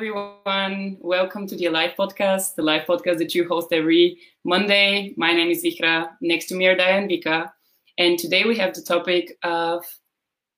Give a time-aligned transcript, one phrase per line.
[0.00, 0.96] everyone.
[1.02, 5.12] Welcome to the Alive podcast, the live podcast that you host every Monday.
[5.18, 6.08] My name is Vihra.
[6.22, 7.50] Next to me are and Vika.
[7.98, 9.84] And today we have the topic of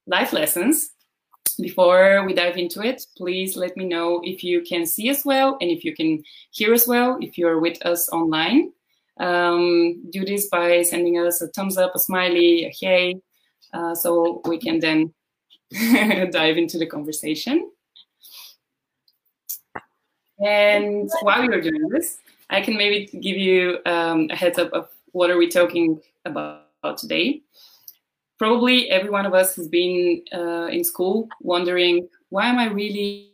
[0.07, 0.91] life lessons.
[1.59, 5.57] Before we dive into it, please let me know if you can see us well
[5.59, 8.71] and if you can hear us well, if you're with us online.
[9.19, 13.19] Um, do this by sending us a thumbs up, a smiley, a hey,
[13.73, 15.13] uh, so we can then
[16.31, 17.72] dive into the conversation.
[20.39, 22.17] And while you're doing this,
[22.49, 26.97] I can maybe give you um, a heads up of what are we talking about
[26.97, 27.41] today.
[28.39, 33.33] Probably every one of us has been uh, in school wondering, why am I really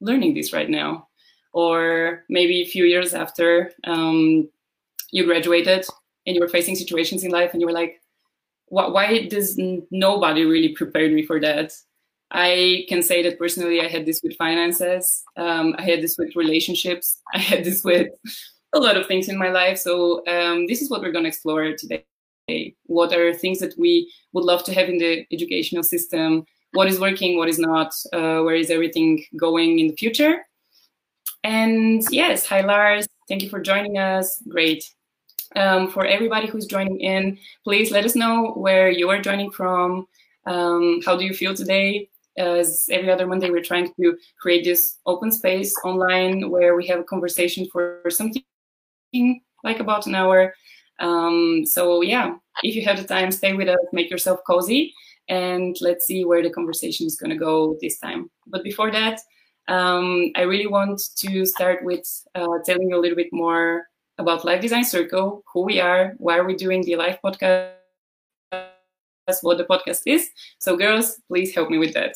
[0.00, 1.08] learning this right now?
[1.52, 4.48] Or maybe a few years after um,
[5.12, 5.86] you graduated
[6.26, 8.00] and you were facing situations in life and you were like,
[8.66, 9.58] why does
[9.90, 11.72] nobody really prepare me for that?
[12.30, 15.22] I can say that personally, I had this with finances.
[15.36, 17.20] Um, I had this with relationships.
[17.34, 18.08] I had this with
[18.72, 19.78] a lot of things in my life.
[19.78, 22.04] So um, this is what we're going to explore today.
[22.86, 26.44] What are things that we would love to have in the educational system?
[26.72, 27.38] What is working?
[27.38, 27.94] What is not?
[28.12, 30.42] Uh, where is everything going in the future?
[31.44, 33.06] And yes, hi Lars.
[33.28, 34.42] Thank you for joining us.
[34.48, 34.84] Great.
[35.56, 40.06] Um, for everybody who's joining in, please let us know where you are joining from.
[40.46, 42.08] Um, how do you feel today?
[42.36, 47.00] As every other Monday, we're trying to create this open space online where we have
[47.00, 48.42] a conversation for something
[49.62, 50.54] like about an hour.
[51.00, 54.94] Um, so yeah, if you have the time, stay with us, make yourself cozy,
[55.28, 58.30] and let's see where the conversation is going to go this time.
[58.46, 59.20] But before that,
[59.68, 63.86] um, I really want to start with uh, telling you a little bit more
[64.18, 67.83] about Life Design Circle, who we are, why we are we doing the live podcast
[69.42, 70.28] what the podcast is.
[70.58, 72.14] So, girls, please help me with that.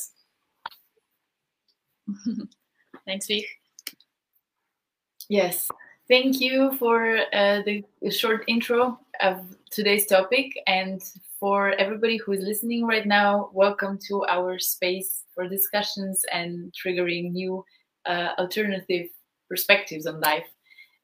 [3.07, 3.47] Thanks, Vic.
[5.29, 5.69] Yes,
[6.09, 10.59] thank you for uh, the short intro of today's topic.
[10.67, 11.03] And
[11.39, 17.33] for everybody who is listening right now, welcome to our space for discussions and triggering
[17.33, 17.65] new
[18.07, 19.09] uh, alternative
[19.51, 20.47] perspectives on life.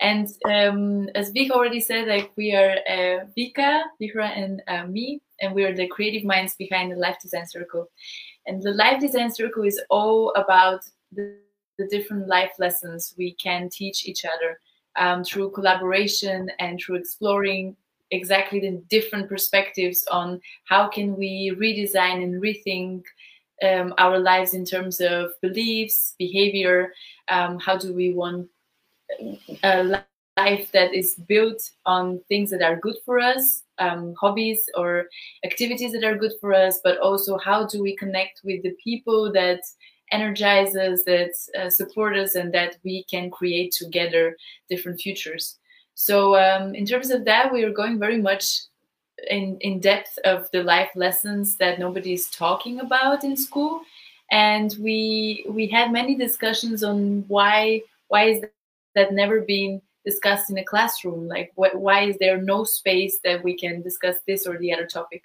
[0.00, 5.20] And um, as Vika already said, like we are uh, Vika, Vihra, and uh, me,
[5.40, 7.88] and we are the creative minds behind the Life Design Circle.
[8.46, 10.80] And the Life Design Circle is all about
[11.12, 11.36] the,
[11.78, 14.58] the different life lessons we can teach each other
[14.96, 17.76] um, through collaboration and through exploring
[18.10, 23.02] exactly the different perspectives on how can we redesign and rethink
[23.62, 26.92] um, our lives in terms of beliefs, behavior.
[27.28, 28.48] Um, how do we want
[29.62, 30.04] a
[30.36, 35.06] life that is built on things that are good for us, um, hobbies or
[35.44, 39.32] activities that are good for us, but also how do we connect with the people
[39.32, 39.60] that
[40.10, 44.36] energize us, that uh, support us, and that we can create together
[44.68, 45.58] different futures.
[45.94, 48.60] So, um, in terms of that, we are going very much
[49.30, 53.82] in, in depth of the life lessons that nobody is talking about in school.
[54.30, 58.44] And we we had many discussions on why why is
[58.94, 63.42] that never been discussed in a classroom like what, why is there no space that
[63.42, 65.22] we can discuss this or the other topic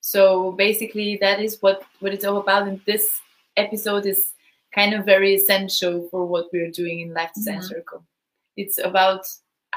[0.00, 3.20] so basically that is what what it's all about and this
[3.56, 4.32] episode is
[4.74, 7.66] kind of very essential for what we're doing in life design mm-hmm.
[7.66, 8.04] circle
[8.56, 9.26] it's about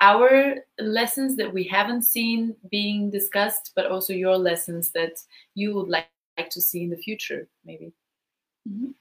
[0.01, 5.13] our lessons that we haven't seen being discussed but also your lessons that
[5.53, 6.07] you would like,
[6.37, 7.93] like to see in the future maybe
[8.69, 8.91] mm-hmm.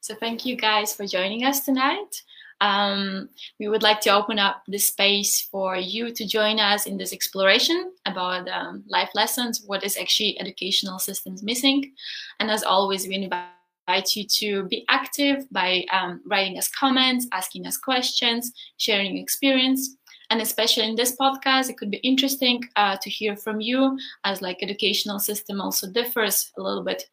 [0.00, 2.22] so thank you guys for joining us tonight
[2.60, 3.28] um,
[3.60, 7.12] we would like to open up the space for you to join us in this
[7.12, 11.92] exploration about um, life lessons, what is actually educational systems missing.
[12.40, 17.66] And as always, we invite you to be active by um, writing us comments, asking
[17.66, 19.96] us questions, sharing experience.
[20.30, 24.42] And especially in this podcast, it could be interesting uh, to hear from you as
[24.42, 27.04] like educational system also differs a little bit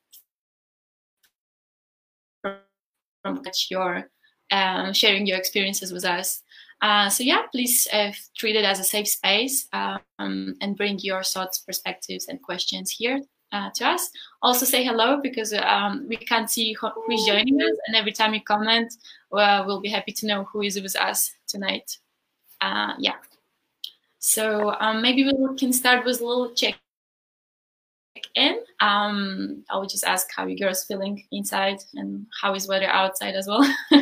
[2.41, 4.09] from your
[4.53, 6.43] um, sharing your experiences with us.
[6.81, 11.23] Uh, so yeah, please uh, treat it as a safe space um, and bring your
[11.23, 13.21] thoughts, perspectives, and questions here
[13.51, 14.09] uh, to us.
[14.41, 18.33] Also say hello because um, we can't see who is joining us, and every time
[18.33, 18.93] you comment,
[19.31, 21.97] well, we'll be happy to know who is with us tonight.
[22.61, 23.15] Uh, yeah.
[24.19, 26.75] So um, maybe we can start with a little check
[28.35, 28.59] in.
[28.79, 33.35] Um, I would just ask how you girls feeling inside and how is weather outside
[33.35, 33.63] as well.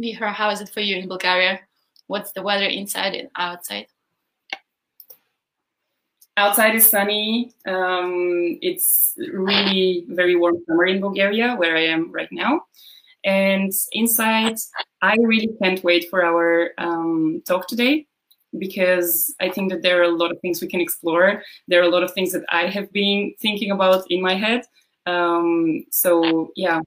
[0.00, 1.60] Vihra, how is it for you in Bulgaria?
[2.06, 3.86] What's the weather inside and outside?
[6.36, 7.52] Outside is sunny.
[7.66, 12.62] Um, it's really very warm summer in Bulgaria, where I am right now.
[13.24, 14.56] And inside,
[15.02, 18.06] I really can't wait for our um, talk today
[18.58, 21.42] because I think that there are a lot of things we can explore.
[21.68, 24.64] There are a lot of things that I have been thinking about in my head.
[25.06, 26.80] Um, so yeah,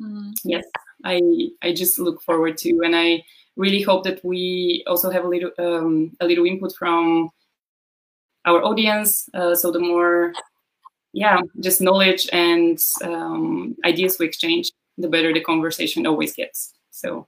[0.00, 0.32] mm-hmm.
[0.44, 0.64] yes,
[1.04, 1.20] I
[1.62, 3.24] I just look forward to, and I
[3.56, 7.30] really hope that we also have a little um, a little input from
[8.44, 9.28] our audience.
[9.34, 10.32] Uh, so the more,
[11.12, 16.74] yeah, just knowledge and um, ideas we exchange, the better the conversation always gets.
[16.90, 17.26] So,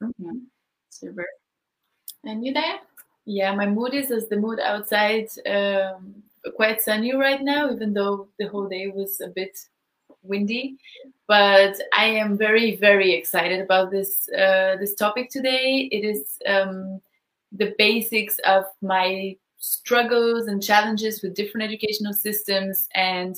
[0.00, 0.32] yeah.
[0.90, 1.26] super.
[2.24, 2.80] And you there?
[3.24, 5.28] Yeah, my mood is as the mood outside.
[5.46, 6.22] Um,
[6.56, 9.56] quite sunny right now, even though the whole day was a bit
[10.22, 10.76] windy.
[11.28, 15.88] But I am very, very excited about this uh, this topic today.
[15.92, 17.00] It is um,
[17.52, 23.36] the basics of my struggles and challenges with different educational systems and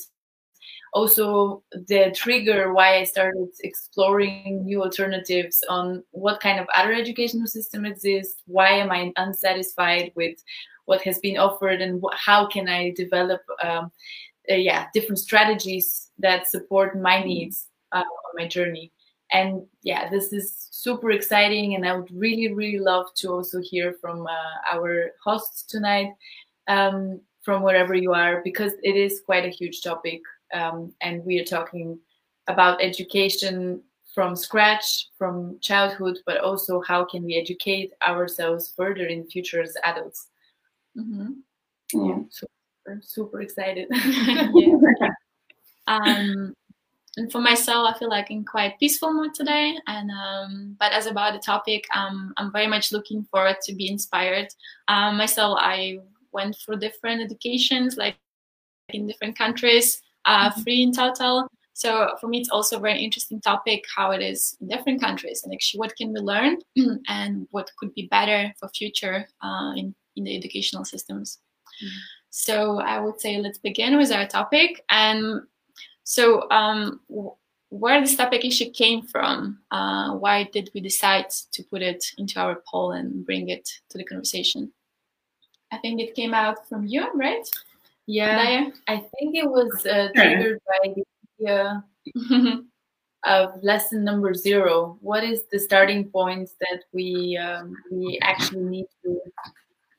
[0.95, 7.49] also the trigger why I started exploring new alternatives on what kind of other educational
[7.49, 10.39] system exists, why am I unsatisfied with
[10.87, 13.91] what has been offered, and how can I develop, um,
[14.51, 18.93] uh, yeah, different strategies that support my needs uh, on my journey.
[19.33, 23.95] And yeah, this is super exciting, and I would really, really love to also hear
[24.01, 26.13] from uh, our hosts tonight,
[26.69, 30.21] um, from wherever you are, because it is quite a huge topic
[30.55, 31.99] um, and we are talking
[32.47, 33.83] about education
[34.15, 39.61] from scratch, from childhood, but also how can we educate ourselves further in the future
[39.61, 40.29] as adults.
[40.97, 41.33] Mm-hmm.
[41.93, 43.89] Yeah, super, super excited.
[43.93, 45.09] yeah.
[45.89, 46.55] Um,
[47.17, 49.77] and for myself, I feel like in quite peaceful mood today.
[49.89, 53.89] And um, but as about the topic, um, I'm very much looking forward to be
[53.89, 54.49] inspired.
[54.89, 55.99] Um, myself, I
[56.33, 58.17] went through different educations, like
[58.91, 61.49] in different countries uh, free in total.
[61.75, 65.43] So for me, it's also a very interesting topic how it is in different countries
[65.43, 66.59] and actually what can we learn
[67.09, 71.39] and what could be better for future uh, in, in the educational systems.
[71.85, 71.99] Mm-hmm.
[72.31, 74.85] So I would say let's begin with our topic.
[74.89, 75.43] And
[76.05, 77.01] so um,
[77.71, 82.39] where this topic issue came from, uh, why did we decide to put it into
[82.41, 84.73] our poll and bring it to the conversation?
[85.73, 87.49] I think it came out from you, right?
[88.07, 91.05] Yeah, I think it was uh, triggered by the
[91.41, 91.85] idea
[93.25, 94.99] of lesson number zero.
[95.01, 99.21] What is the starting point that we um, we actually need to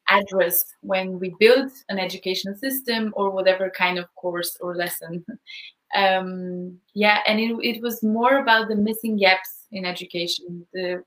[0.09, 5.25] address when we build an educational system or whatever kind of course or lesson?
[5.95, 10.65] um, yeah, and it, it was more about the missing gaps in education.
[10.73, 11.03] The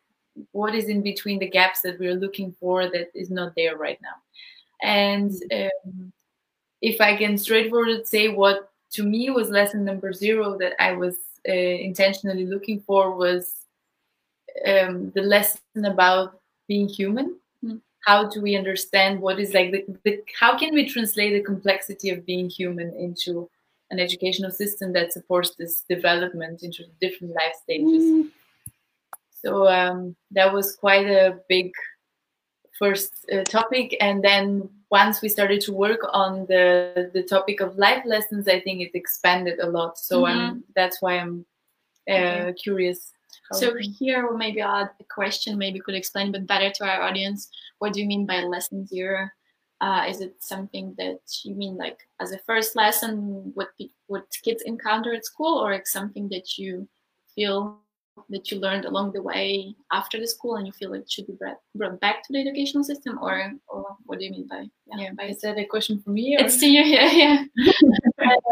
[0.50, 3.98] what is in between the gaps that we're looking for that is not there right
[4.02, 4.16] now,
[4.82, 5.30] and.
[5.52, 6.12] Um,
[6.80, 11.16] if I can straightforward say what to me was lesson number zero that I was
[11.48, 13.52] uh, intentionally looking for was
[14.66, 17.36] um, the lesson about being human.
[17.64, 17.80] Mm.
[18.06, 22.10] How do we understand what is like the, the, how can we translate the complexity
[22.10, 23.48] of being human into
[23.90, 28.02] an educational system that supports this development into different life stages?
[28.02, 28.30] Mm.
[29.42, 31.72] So um, that was quite a big
[32.78, 37.76] first uh, topic, and then once we started to work on the the topic of
[37.76, 39.98] life lessons, I think it expanded a lot.
[39.98, 40.38] So mm-hmm.
[40.38, 41.44] I'm that's why I'm
[42.08, 42.52] uh, okay.
[42.54, 43.12] curious.
[43.52, 45.56] So here, maybe I'll add a question.
[45.56, 47.50] Maybe could explain a bit better to our audience.
[47.78, 49.28] What do you mean by lesson zero?
[49.80, 53.68] Uh, is it something that you mean like as a first lesson, what
[54.06, 56.88] what kids encounter at school, or it's something that you
[57.34, 57.78] feel
[58.28, 61.36] that you learned along the way after the school and you feel it should be
[61.74, 65.10] brought, back to the educational system or, or what do you mean by yeah, yeah
[65.16, 66.44] by is that a question for me or?
[66.44, 67.44] it's to you yeah yeah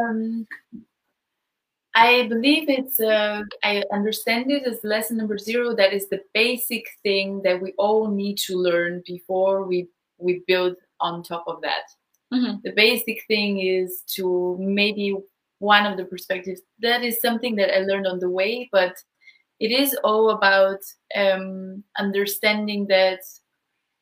[0.00, 0.46] um,
[1.94, 6.84] I believe it's uh, I understand it as lesson number zero that is the basic
[7.02, 11.84] thing that we all need to learn before we we build on top of that
[12.32, 12.56] mm-hmm.
[12.64, 15.16] the basic thing is to maybe
[15.58, 18.94] one of the perspectives that is something that I learned on the way but
[19.60, 20.80] it is all about
[21.14, 23.20] um, understanding that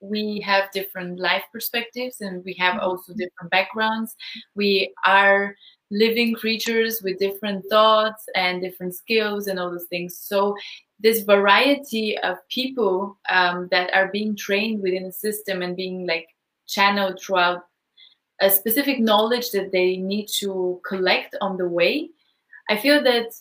[0.00, 2.84] we have different life perspectives and we have mm-hmm.
[2.84, 4.14] also different backgrounds.
[4.54, 5.54] We are
[5.90, 10.18] living creatures with different thoughts and different skills and all those things.
[10.18, 10.56] So
[11.00, 16.26] this variety of people um, that are being trained within a system and being like
[16.66, 17.62] channeled throughout
[18.40, 22.10] a specific knowledge that they need to collect on the way.
[22.68, 23.32] I feel that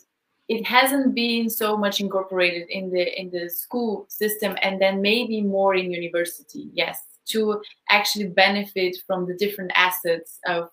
[0.50, 5.42] it hasn't been so much incorporated in the in the school system and then maybe
[5.42, 10.70] more in university yes to actually benefit from the different assets of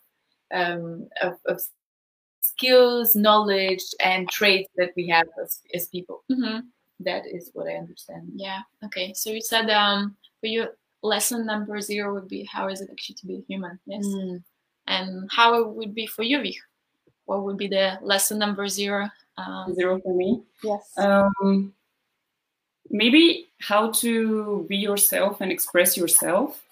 [0.53, 1.61] um, of, of
[2.41, 6.25] skills, knowledge, and traits that we have as, as people.
[6.31, 6.63] Mhm.
[7.01, 8.31] That is what I understand.
[8.35, 8.61] Yeah.
[8.85, 9.15] Okay.
[9.15, 10.69] So you said um, for you,
[11.03, 13.79] lesson number zero would be how is it actually to be human?
[13.87, 14.05] Yes.
[14.05, 14.43] Mm.
[14.87, 16.43] And how it would be for you,
[17.25, 19.09] What would be the lesson number zero?
[19.47, 20.43] Um, Zero for me.
[20.63, 20.93] yes.
[20.97, 21.73] Um,
[22.91, 26.63] maybe how to be yourself and express yourself.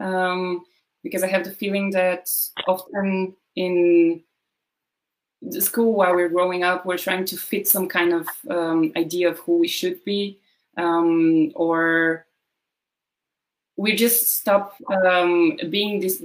[0.00, 0.64] Um,
[1.02, 2.28] because I have the feeling that
[2.66, 4.22] often in
[5.42, 9.28] the school while we're growing up, we're trying to fit some kind of um, idea
[9.30, 10.38] of who we should be,
[10.76, 12.26] um, or
[13.76, 16.22] we just stop um, being this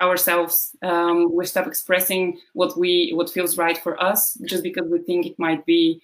[0.00, 0.76] ourselves.
[0.82, 5.26] Um, we stop expressing what we what feels right for us just because we think
[5.26, 6.02] it might be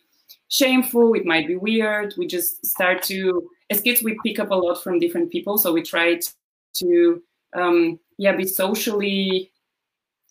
[0.48, 2.14] shameful, it might be weird.
[2.16, 5.72] We just start to as kids we pick up a lot from different people, so
[5.72, 6.20] we try
[6.74, 7.22] to
[7.54, 9.50] um, yeah be socially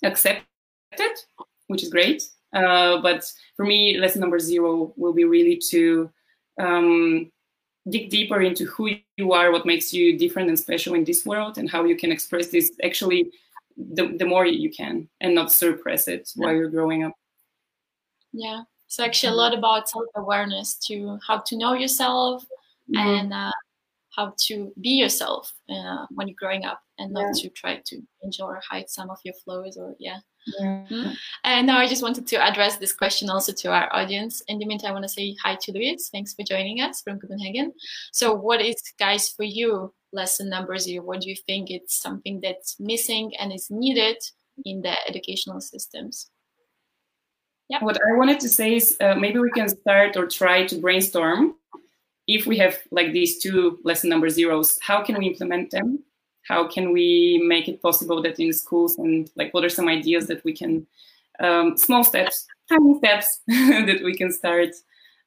[0.04, 0.46] accepted,
[1.68, 2.24] which is great.
[2.54, 6.10] Uh, but for me, lesson number zero will be really to
[6.60, 7.30] um,
[7.90, 11.58] dig deeper into who you are, what makes you different and special in this world,
[11.58, 13.30] and how you can express this actually
[13.78, 17.14] the, the more you can and not suppress it while you're growing up.
[18.32, 18.64] Yeah.
[18.88, 22.46] So actually, a lot about self-awareness to how to know yourself
[22.90, 23.00] Mhm.
[23.00, 23.52] and uh,
[24.16, 28.46] how to be yourself uh, when you're growing up, and not to try to enjoy
[28.46, 29.76] or hide some of your flaws.
[29.76, 30.20] Or yeah.
[30.60, 31.14] Yeah.
[31.44, 34.42] And now I just wanted to address this question also to our audience.
[34.48, 36.10] In the meantime, I want to say hi to Louise.
[36.12, 37.74] Thanks for joining us from Copenhagen.
[38.14, 41.06] So, what is, guys, for you, lesson number zero?
[41.06, 44.18] What do you think it's something that's missing and is needed
[44.66, 46.32] in the educational systems?
[47.70, 47.84] Yeah.
[47.84, 51.56] What I wanted to say is uh, maybe we can start or try to brainstorm
[52.28, 56.04] if we have like these two lesson number zeros, how can we implement them?
[56.44, 60.28] How can we make it possible that in schools and like what are some ideas
[60.28, 60.86] that we can,
[61.40, 64.70] um, small steps, tiny steps that we can start,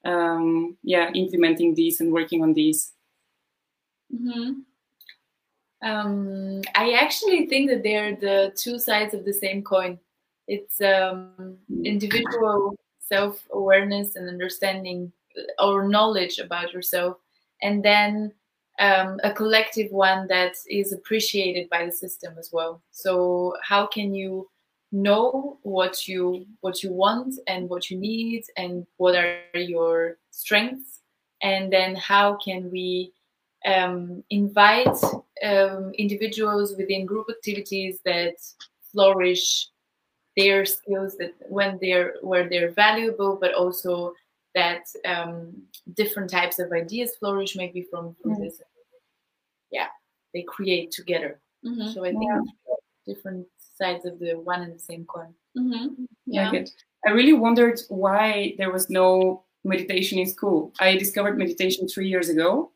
[0.04, 2.92] um, yeah, implementing these and working on these.
[4.14, 4.60] Mm-hmm.
[5.82, 9.98] Um, I actually think that they're the two sides of the same coin.
[10.46, 15.12] It's um, individual self awareness and understanding
[15.58, 17.18] or knowledge about yourself,
[17.62, 18.32] and then
[18.80, 22.82] um, a collective one that is appreciated by the system as well.
[22.90, 24.48] So, how can you
[24.90, 31.00] know what you what you want and what you need and what are your strengths,
[31.42, 33.12] and then how can we
[33.66, 34.86] um, invite
[35.44, 38.34] um, individuals within group activities that
[38.92, 39.68] flourish
[40.36, 44.12] their skills that when they're where they're valuable but also
[44.54, 45.52] that um,
[45.94, 48.40] different types of ideas flourish maybe from, from Mm.
[48.44, 48.60] this
[49.70, 49.88] yeah
[50.34, 51.90] they create together Mm-hmm.
[51.92, 52.30] so i think
[53.04, 53.44] different
[53.76, 56.04] sides of the one and the same coin Mm-hmm.
[56.26, 56.50] Yeah.
[56.50, 56.68] Like.
[57.04, 60.72] I really wondered why there was no meditation in school.
[60.78, 62.70] I discovered meditation three years ago.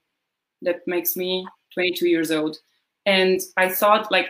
[0.62, 2.57] That makes me 22 years old.
[3.07, 4.28] And I thought, like,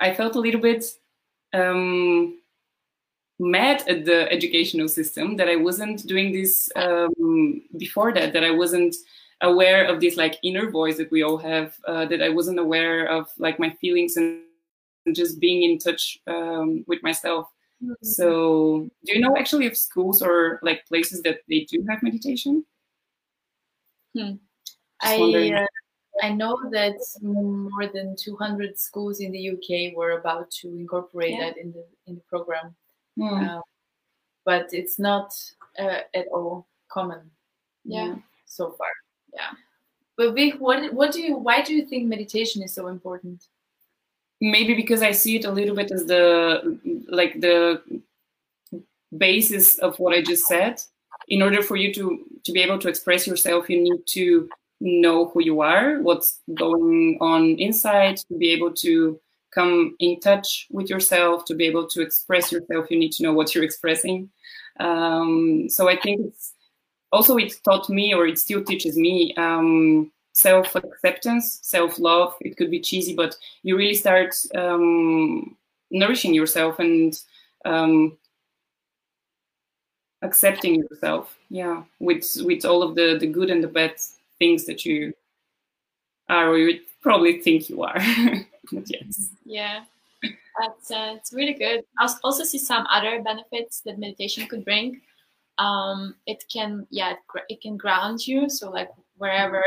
[0.00, 0.84] I felt a little bit
[1.52, 2.38] um,
[3.38, 8.50] mad at the educational system that I wasn't doing this um, before that, that I
[8.50, 8.96] wasn't
[9.40, 13.06] aware of this, like, inner voice that we all have, uh, that I wasn't aware
[13.06, 14.42] of, like, my feelings and
[15.12, 17.48] just being in touch um, with myself.
[18.02, 22.64] So, do you know actually of schools or like places that they do have meditation?
[24.14, 24.51] Just
[25.02, 25.66] I uh,
[26.22, 31.40] I know that more than 200 schools in the UK were about to incorporate Yeah.
[31.50, 32.74] that in the in the program,
[33.16, 33.44] Hmm.
[33.48, 33.60] uh,
[34.44, 35.32] but it's not
[35.78, 37.30] uh, at all common
[37.84, 38.16] Yeah.
[38.46, 38.90] so far.
[39.32, 39.50] Yeah.
[40.16, 43.48] But Vic, what what do you why do you think meditation is so important?
[44.40, 46.78] Maybe because I see it a little bit as the
[47.08, 47.82] like the
[49.16, 50.80] basis of what I just said.
[51.28, 54.48] In order for you to to be able to express yourself, you need to
[54.82, 59.20] know who you are, what's going on inside, to be able to
[59.52, 63.32] come in touch with yourself, to be able to express yourself, you need to know
[63.32, 64.30] what you're expressing.
[64.80, 66.54] Um, so I think it's
[67.12, 72.34] also it taught me, or it still teaches me, um, self acceptance, self love.
[72.40, 75.56] It could be cheesy, but you really start um,
[75.90, 77.18] nourishing yourself and
[77.64, 78.16] um,
[80.22, 81.36] accepting yourself.
[81.50, 83.94] Yeah, with with all of the the good and the bad
[84.42, 85.14] things that you
[86.28, 88.00] are, or you probably think you are.
[88.72, 89.30] yes.
[89.44, 89.84] Yeah,
[90.58, 91.80] that's uh, it's really good.
[91.98, 95.00] I als- also see some other benefits that meditation could bring.
[95.58, 97.18] Um, it can yeah it,
[97.48, 98.48] it can ground you.
[98.48, 99.62] So like wherever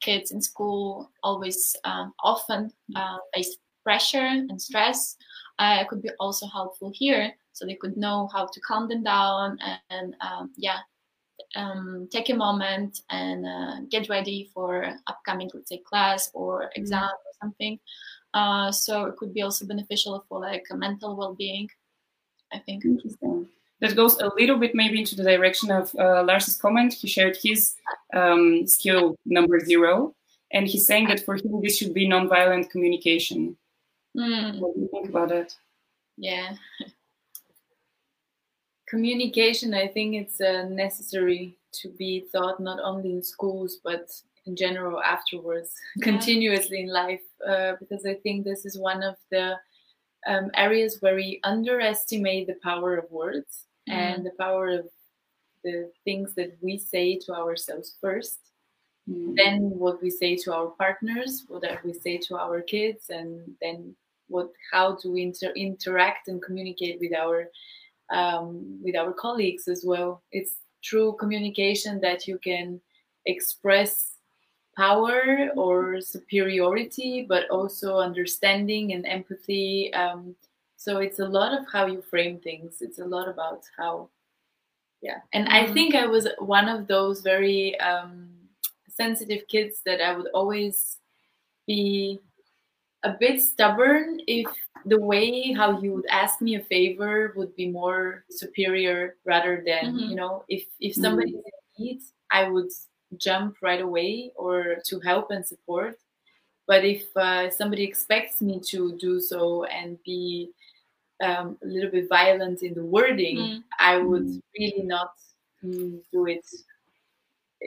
[0.00, 5.16] kids in school always um, often uh, face pressure and stress,
[5.60, 7.32] uh, could be also helpful here.
[7.52, 10.80] So they could know how to calm them down and, um, yeah,
[11.54, 16.80] um, take a moment and uh, get ready for upcoming, let's say, class or mm-hmm.
[16.80, 17.78] exam or something.
[18.34, 21.68] Uh, so it could be also beneficial for like a mental well-being.
[22.52, 22.84] I think.
[22.84, 23.48] Interesting.
[23.80, 26.94] That goes a little bit maybe into the direction of uh, Lars's comment.
[26.94, 27.74] He shared his
[28.14, 30.14] um, skill number zero,
[30.52, 33.56] and he's saying that for him this should be non-violent communication.
[34.16, 34.60] Mm.
[34.60, 35.54] What do you think about that?
[36.16, 36.54] Yeah.
[38.88, 44.10] Communication, I think it's uh, necessary to be taught not only in schools but
[44.46, 46.04] in general afterwards, yeah.
[46.04, 49.56] continuously in life, uh, because I think this is one of the
[50.26, 53.94] um, areas where we underestimate the power of words mm.
[53.94, 54.88] and the power of
[55.64, 58.38] the things that we say to ourselves first
[59.08, 59.34] mm.
[59.36, 63.94] then what we say to our partners what we say to our kids and then
[64.28, 67.48] what how to inter- interact and communicate with our
[68.10, 70.58] um, with our colleagues as well it's
[70.88, 72.80] through communication that you can
[73.26, 74.16] express
[74.76, 79.92] power or superiority, but also understanding and empathy.
[79.94, 80.36] Um,
[80.76, 82.78] so it's a lot of how you frame things.
[82.80, 84.10] It's a lot about how,
[85.00, 85.20] yeah.
[85.32, 85.74] And I mm-hmm.
[85.74, 88.28] think I was one of those very um,
[88.90, 90.98] sensitive kids that I would always
[91.66, 92.20] be
[93.02, 94.46] a bit stubborn if
[94.84, 99.94] the way how you would ask me a favor would be more superior rather than
[99.94, 100.10] mm-hmm.
[100.10, 101.78] you know if if somebody mm-hmm.
[101.78, 102.00] in need
[102.30, 102.70] i would
[103.18, 105.96] jump right away or to help and support.
[106.66, 110.50] But if uh, somebody expects me to do so and be
[111.22, 113.62] um, a little bit violent in the wording, mm.
[113.78, 114.42] I would mm.
[114.58, 115.12] really not
[115.64, 116.44] mm, do it.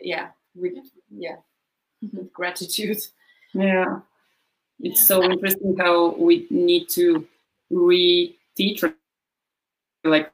[0.03, 0.73] Yeah, with
[1.09, 1.37] yeah,
[2.03, 2.17] mm-hmm.
[2.17, 2.99] with gratitude.
[3.53, 3.99] Yeah,
[4.79, 7.27] it's so interesting how we need to
[7.69, 8.83] re-teach,
[10.03, 10.31] like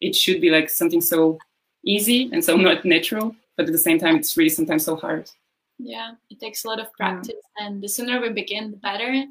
[0.00, 1.38] it should be like something so
[1.84, 5.30] easy and so not natural, but at the same time, it's really sometimes so hard.
[5.78, 7.66] Yeah, it takes a lot of practice, yeah.
[7.66, 9.24] and the sooner we begin, the better.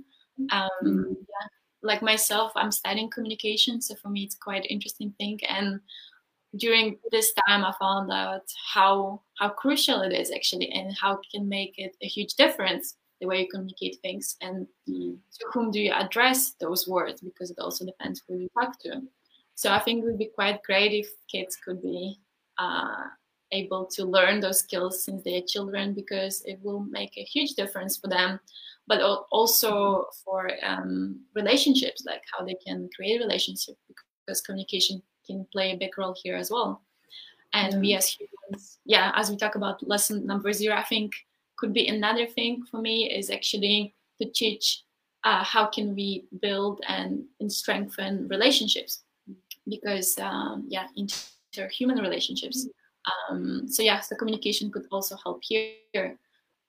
[0.51, 1.13] Um, mm-hmm.
[1.13, 1.47] yeah,
[1.83, 5.39] like myself, I'm studying communication, so for me, it's quite interesting thing.
[5.47, 5.79] And
[6.57, 11.25] during this time, I found out how how crucial it is actually, and how it
[11.33, 15.17] can make it a huge difference the way you communicate things, and mm.
[15.39, 19.01] to whom do you address those words, because it also depends who you talk to.
[19.55, 22.19] So I think it would be quite great if kids could be
[22.57, 23.03] uh,
[23.51, 27.97] able to learn those skills since they're children because it will make a huge difference
[27.97, 28.39] for them
[28.87, 33.77] but also for um, relationships like how they can create relationships
[34.25, 36.81] because communication can play a big role here as well
[37.53, 41.13] and we as humans yeah as we talk about lesson number zero i think
[41.57, 44.83] could be another thing for me is actually to teach
[45.23, 49.03] uh, how can we build and, and strengthen relationships
[49.67, 50.87] because um, yeah
[51.61, 52.67] human relationships.
[53.29, 56.17] Um, so yeah, so communication could also help here.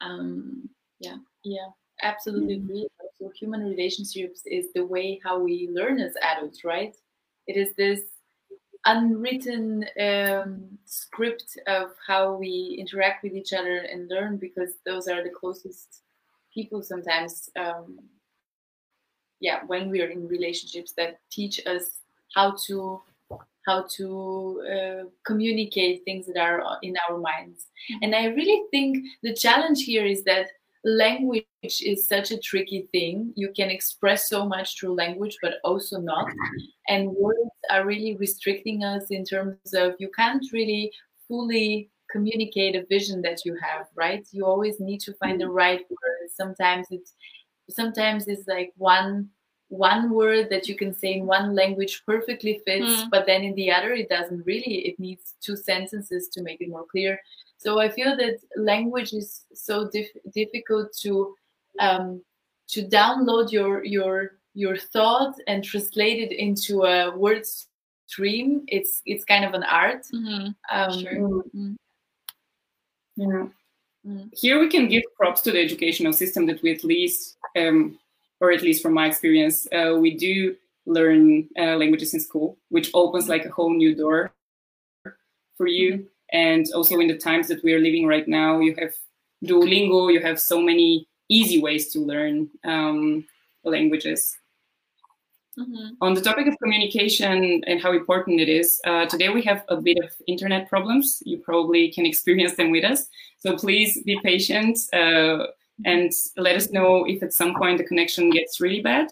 [0.00, 0.68] Um,
[1.00, 1.68] yeah, yeah,
[2.02, 2.70] absolutely mm-hmm.
[2.70, 2.88] agree.
[3.18, 6.94] So human relationships is the way how we learn as adults, right?
[7.46, 8.00] It is this
[8.86, 15.22] unwritten um, script of how we interact with each other and learn because those are
[15.22, 16.02] the closest
[16.52, 17.98] people sometimes um,
[19.40, 22.00] yeah when we are in relationships that teach us
[22.34, 23.00] how to
[23.66, 27.66] how to uh, communicate things that are in our minds.
[27.90, 28.04] Mm-hmm.
[28.04, 30.48] And I really think the challenge here is that
[30.84, 33.32] language is such a tricky thing.
[33.36, 36.30] You can express so much through language, but also not.
[36.88, 37.38] And words
[37.70, 40.92] are really restricting us in terms of you can't really
[41.26, 44.26] fully communicate a vision that you have, right?
[44.30, 45.54] You always need to find the mm-hmm.
[45.54, 46.34] right words.
[46.36, 47.14] Sometimes it's
[47.70, 49.30] sometimes it's like one
[49.74, 53.10] one word that you can say in one language perfectly fits, mm.
[53.10, 54.86] but then in the other it doesn't really.
[54.88, 57.20] It needs two sentences to make it more clear.
[57.58, 61.34] So I feel that language is so dif- difficult to
[61.80, 62.22] um,
[62.68, 67.44] to download your your your thought and translate it into a word
[68.06, 68.64] stream.
[68.68, 70.04] It's it's kind of an art.
[70.14, 70.48] Mm-hmm.
[70.70, 71.12] Um, sure.
[71.12, 71.74] Mm-hmm.
[73.16, 73.46] Yeah.
[74.06, 74.28] Mm.
[74.34, 77.98] Here we can give props to the educational system that we at least um,
[78.40, 82.90] or at least from my experience, uh, we do learn uh, languages in school, which
[82.94, 84.32] opens like a whole new door
[85.56, 85.92] for you.
[85.92, 86.04] Mm-hmm.
[86.32, 88.94] And also in the times that we are living right now, you have
[89.44, 93.24] Duolingo, you have so many easy ways to learn um,
[93.62, 94.36] languages.
[95.58, 95.94] Mm-hmm.
[96.00, 99.76] On the topic of communication and how important it is, uh, today we have a
[99.76, 101.22] bit of internet problems.
[101.24, 103.06] You probably can experience them with us.
[103.38, 104.78] So please be patient.
[104.92, 105.46] Uh,
[105.84, 109.08] and let us know if at some point the connection gets really bad.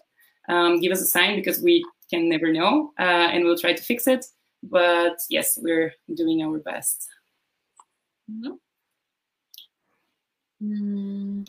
[0.49, 3.83] Um, give us a sign because we can never know, uh, and we'll try to
[3.83, 4.25] fix it.
[4.61, 7.09] But yes, we're doing our best.
[8.31, 8.53] Mm-hmm.
[10.63, 11.47] Mm,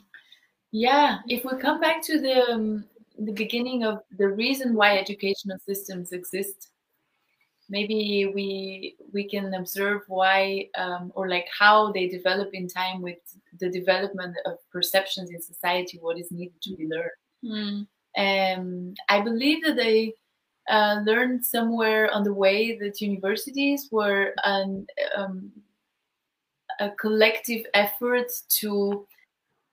[0.73, 2.85] yeah, if we come back to the um,
[3.19, 6.71] the beginning of the reason why educational systems exist,
[7.69, 13.19] maybe we we can observe why um, or like how they develop in time with
[13.61, 17.11] the development of perceptions in society, what is needed to be learned.
[17.45, 17.87] Mm.
[18.17, 20.15] Um, I believe that they
[20.69, 25.51] uh, learned somewhere on the way that universities were an, um,
[26.81, 29.07] a collective effort to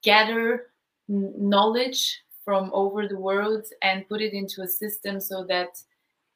[0.03, 0.67] gather
[1.07, 5.77] knowledge from over the world and put it into a system so that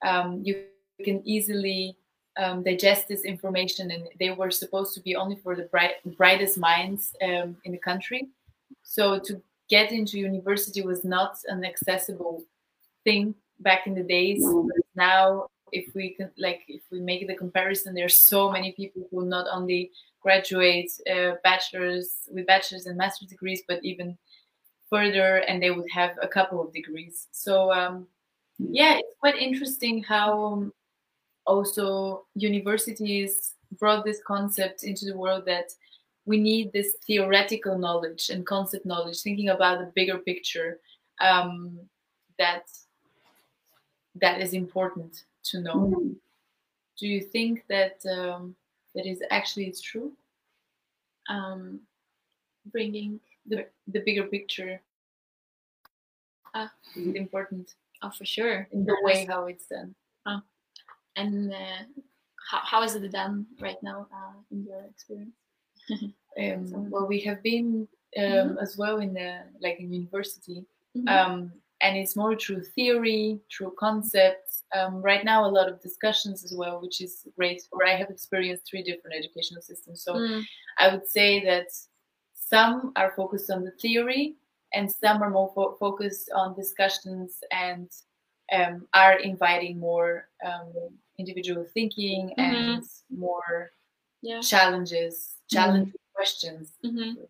[0.05, 0.65] um, you
[1.03, 1.97] can easily
[2.37, 3.91] um, digest this information.
[3.91, 7.77] And they were supposed to be only for the bright, brightest minds um, in the
[7.77, 8.29] country.
[8.83, 12.43] So to get into university was not an accessible
[13.03, 14.43] thing back in the days.
[14.43, 14.67] Mm.
[14.95, 19.25] now, if we can, like, if we make the comparison, there's so many people who
[19.25, 24.17] not only graduate uh, bachelors with bachelor's and master's degrees, but even
[24.89, 27.27] further, and they would have a couple of degrees.
[27.31, 28.07] So um,
[28.59, 30.73] yeah, it's quite interesting how um,
[31.45, 35.71] also universities brought this concept into the world that
[36.25, 40.79] we need this theoretical knowledge and concept knowledge, thinking about the bigger picture.
[41.21, 41.79] Um,
[42.37, 42.63] that
[44.15, 45.75] that is important to know.
[45.75, 46.09] Mm-hmm.
[46.97, 48.55] Do you think that um,
[48.95, 50.13] that is actually it's true.
[51.29, 51.81] Um,
[52.71, 54.81] bringing the the bigger picture
[56.53, 57.75] ah, is important.
[58.01, 58.67] Oh, for sure.
[58.71, 59.95] In the way how it's done.
[61.15, 61.83] And uh,
[62.49, 65.35] how, how is it done right now uh, in your experience?
[66.39, 68.57] um, well, we have been um, mm-hmm.
[68.59, 70.65] as well in the like in university.
[70.97, 71.07] Mm-hmm.
[71.07, 71.51] Um,
[71.81, 74.63] and it's more through theory, through concepts.
[74.73, 77.63] Um, right now, a lot of discussions as well, which is great.
[77.71, 80.43] Or I have experienced three different educational systems, so mm.
[80.79, 81.67] I would say that
[82.33, 84.35] some are focused on the theory,
[84.73, 87.89] and some are more fo- focused on discussions and
[88.53, 90.71] um, are inviting more um,
[91.19, 92.41] individual thinking mm-hmm.
[92.41, 93.71] and more
[94.21, 94.41] yeah.
[94.41, 96.15] challenges, challenging mm-hmm.
[96.15, 96.73] questions.
[96.85, 97.21] Mm-hmm.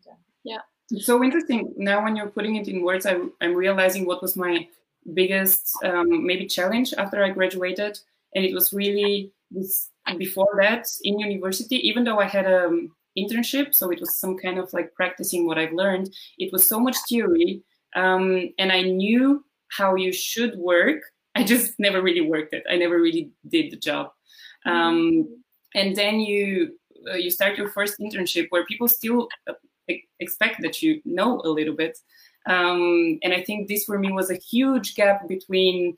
[0.43, 0.59] Yeah.
[0.91, 4.35] It's so interesting now when you're putting it in words I'm, I'm realizing what was
[4.35, 4.67] my
[5.13, 7.99] biggest um, maybe challenge after i graduated
[8.33, 12.91] and it was really this before that in university even though i had a um,
[13.17, 16.79] internship so it was some kind of like practicing what i've learned it was so
[16.79, 17.61] much theory
[17.95, 21.01] um, and i knew how you should work
[21.35, 22.63] i just never really worked it.
[22.69, 24.11] I never really did the job.
[24.65, 25.27] Um,
[25.75, 26.75] and then you
[27.11, 29.53] uh, you start your first internship where people still uh,
[30.19, 31.97] expect that you know a little bit.
[32.47, 35.97] Um, and I think this for me was a huge gap between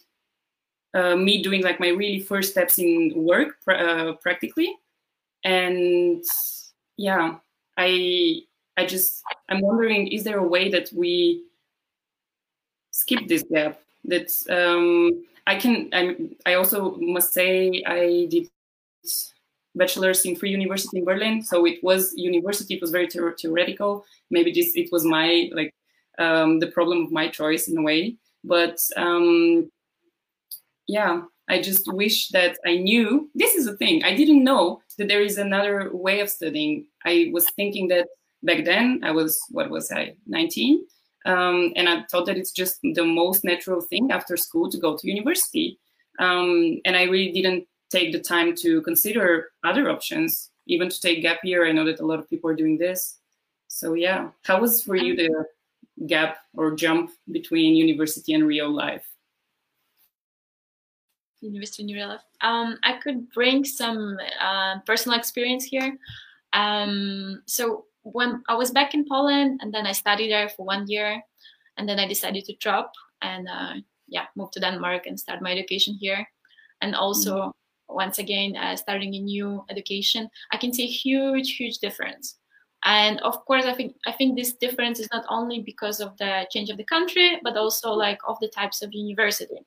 [0.93, 4.73] uh, me doing like my really first steps in work pr- uh, practically,
[5.43, 6.23] and
[6.97, 7.35] yeah,
[7.77, 8.41] I
[8.77, 11.43] I just I'm wondering is there a way that we
[12.91, 16.15] skip this gap that um, I can I
[16.45, 18.49] I also must say I did
[19.75, 21.41] bachelor's in Free University in Berlin.
[21.41, 22.75] So it was university.
[22.75, 24.05] It was very theoretical.
[24.31, 25.73] Maybe this it was my like
[26.19, 28.17] um, the problem of my choice in a way.
[28.43, 29.71] But um,
[30.87, 33.29] yeah, I just wish that I knew.
[33.35, 34.03] This is the thing.
[34.03, 36.87] I didn't know that there is another way of studying.
[37.05, 38.07] I was thinking that
[38.43, 40.85] back then I was what was I 19.
[41.27, 44.95] Um, and I thought that it's just the most natural thing after school to go
[44.95, 45.77] to university.
[46.19, 51.21] Um, and I really didn't take the time to consider other options, even to take
[51.21, 51.67] gap year.
[51.67, 53.19] I know that a lot of people are doing this.
[53.67, 55.45] So yeah, how was for you the
[56.07, 59.05] gap or jump between university and real life?
[61.41, 62.21] University and real life.
[62.41, 65.97] Um, I could bring some uh, personal experience here.
[66.53, 70.87] Um, so when I was back in Poland, and then I studied there for one
[70.87, 71.21] year,
[71.77, 72.91] and then I decided to drop
[73.21, 73.73] and uh,
[74.07, 76.27] yeah, move to Denmark and start my education here.
[76.81, 77.95] And also, mm-hmm.
[77.95, 82.37] once again uh, starting a new education i can see a huge huge difference.
[82.83, 86.45] And of course i think i think this difference is not only because of the
[86.51, 89.59] change of the country but also like of the types of university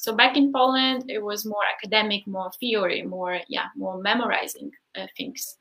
[0.00, 5.06] so back in poland it was more academic more theory more yeah more memorizing uh,
[5.16, 5.56] things.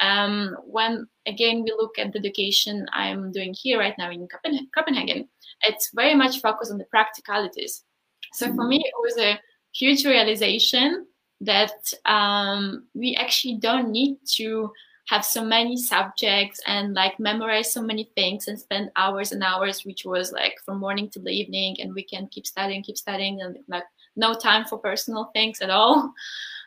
[0.00, 4.26] Um, when again we look at the education i'm doing here right now in
[4.74, 5.28] copenhagen
[5.64, 7.84] it's very much focused on the practicalities.
[8.32, 9.38] So for me it was a
[9.74, 11.06] huge realization
[11.40, 11.72] that
[12.04, 14.70] um, we actually don't need to
[15.06, 19.84] have so many subjects and like memorize so many things and spend hours and hours
[19.84, 23.40] which was like from morning to the evening and we can keep studying keep studying
[23.42, 23.84] and like
[24.16, 26.12] no time for personal things at all.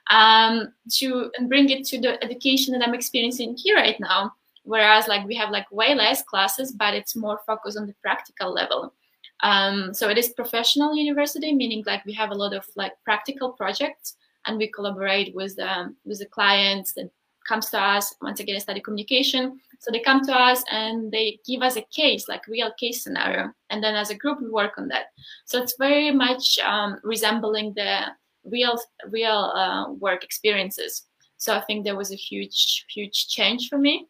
[0.10, 4.32] Um, to and bring it to the education that i'm experiencing here right now
[4.68, 8.54] whereas like we have like way less classes but it's more focused on the practical
[8.54, 8.94] level.
[9.42, 13.52] Um, so it is professional university meaning like we have a lot of like practical
[13.52, 17.12] projects and we collaborate with the with the clients that
[17.48, 19.60] comes to us once again study communication.
[19.80, 23.52] So they come to us and they give us a case like real case scenario.
[23.70, 25.08] And then as a group we work on that.
[25.46, 28.02] So it's very much um, resembling the
[28.44, 28.80] real
[29.10, 31.04] real uh, work experiences.
[31.38, 34.08] So i think there was a huge huge change for me.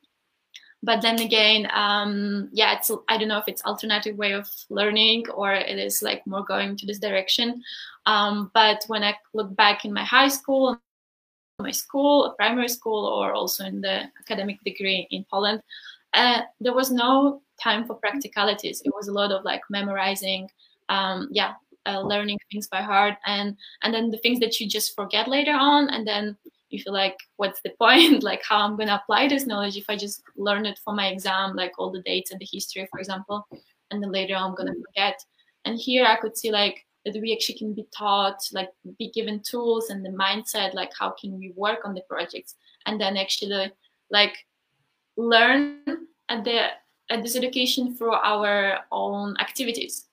[0.84, 5.30] But then again um, yeah it's i don't know if it's alternative way of learning
[5.30, 7.62] or it is like more going to this direction.
[8.06, 10.80] Um, but when i look back in my high school
[11.60, 15.62] my school primary school or also in the academic degree in poland.
[16.14, 18.82] Uh, there was no time for practicalities.
[18.86, 20.50] It was a lot of like memorizing
[20.90, 21.54] um, yeah
[21.86, 25.54] uh, learning things by heart and and then the things that you just forget later
[25.54, 26.38] on and then
[26.70, 28.24] you feel like what's the point?
[28.30, 31.56] Like how i'm to apply this knowledge if i just learn it for my exam
[31.56, 33.48] like all the dates and the history for example
[33.90, 35.18] and then later on i'm to forget.
[35.66, 39.42] And here i could see like that we actually can be taught like be given
[39.42, 43.72] tools and the mindset like how can we work on the projects and then actually
[44.12, 44.36] like
[45.16, 45.80] learn
[46.30, 46.68] at the
[47.10, 50.08] at this education through our own activities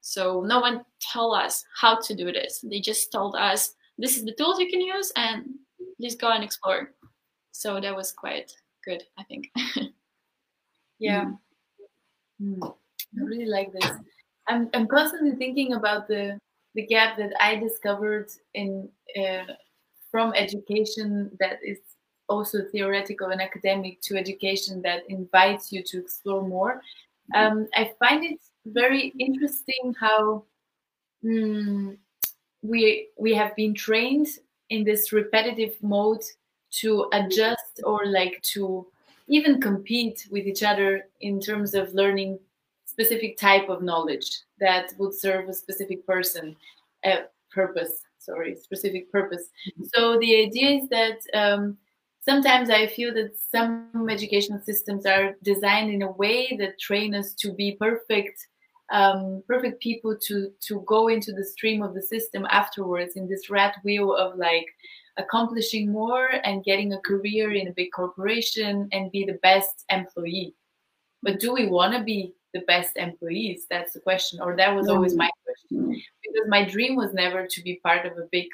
[0.00, 4.24] so no one told us how to do this they just told us this is
[4.24, 5.44] the tools you can use and
[6.00, 6.92] just go and explore.
[7.52, 8.52] So that was quite
[8.84, 9.50] good, I think.
[10.98, 11.26] yeah.
[12.42, 12.58] Mm.
[12.58, 12.74] Mm.
[13.20, 13.90] I really like this.
[14.48, 16.38] I'm, I'm constantly thinking about the
[16.74, 19.44] the gap that I discovered in uh,
[20.10, 21.78] from education that is
[22.28, 26.80] also theoretical and academic to education that invites you to explore more.
[27.34, 30.44] Um, I find it very interesting how
[31.24, 31.96] mm,
[32.62, 34.28] we we have been trained
[34.70, 36.22] in this repetitive mode
[36.80, 38.86] to adjust or like to
[39.28, 42.38] even compete with each other in terms of learning
[42.92, 44.28] specific type of knowledge
[44.60, 46.54] that would serve a specific person
[47.04, 47.14] a
[47.50, 49.84] purpose sorry specific purpose mm-hmm.
[49.94, 51.76] so the idea is that um,
[52.20, 57.34] sometimes i feel that some educational systems are designed in a way that train us
[57.34, 58.38] to be perfect
[58.92, 63.48] um, perfect people to to go into the stream of the system afterwards in this
[63.48, 64.66] rat wheel of like
[65.16, 70.54] accomplishing more and getting a career in a big corporation and be the best employee
[71.22, 73.66] but do we want to be the best employees?
[73.70, 76.02] That's the question or that was always my question.
[76.22, 78.46] Because my dream was never to be part of a big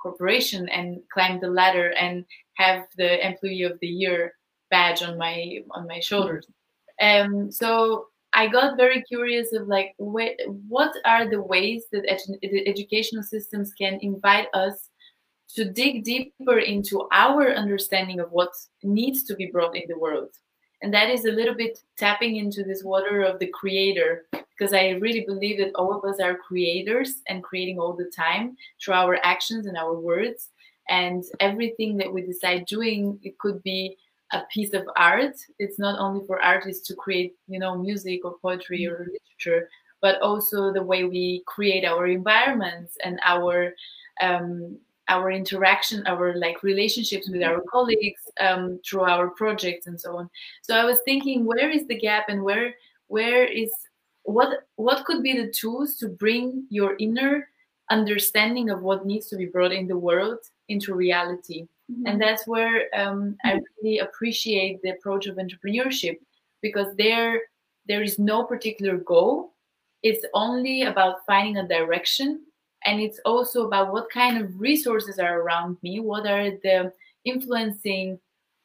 [0.00, 2.24] corporation and climb the ladder and
[2.56, 4.32] have the employee of the year
[4.70, 6.46] badge on my on my shoulders.
[7.00, 10.36] Um so I got very curious of like wh-
[10.68, 14.90] what are the ways that edu- educational systems can invite us
[15.54, 18.50] to dig deeper into our understanding of what
[18.82, 20.30] needs to be brought in the world.
[20.82, 24.90] And that is a little bit tapping into this water of the creator, because I
[24.90, 29.18] really believe that all of us are creators and creating all the time through our
[29.22, 30.50] actions and our words.
[30.88, 33.96] And everything that we decide doing, it could be
[34.32, 35.36] a piece of art.
[35.58, 38.94] It's not only for artists to create, you know, music or poetry mm-hmm.
[38.94, 39.68] or literature,
[40.00, 43.72] but also the way we create our environments and our
[44.20, 50.16] um, our interaction, our like relationships with our colleagues um, through our projects and so
[50.16, 50.28] on.
[50.62, 52.74] So I was thinking, where is the gap and where
[53.08, 53.72] where is
[54.24, 57.48] what what could be the tools to bring your inner
[57.90, 60.38] understanding of what needs to be brought in the world
[60.68, 62.06] into reality Mm-hmm.
[62.06, 66.18] And that's where um, I really appreciate the approach of entrepreneurship
[66.62, 67.40] because there
[67.86, 69.54] there is no particular goal.
[70.02, 72.44] It's only about finding a direction,
[72.86, 76.00] and it's also about what kind of resources are around me.
[76.00, 76.92] What are the
[77.24, 78.18] influencing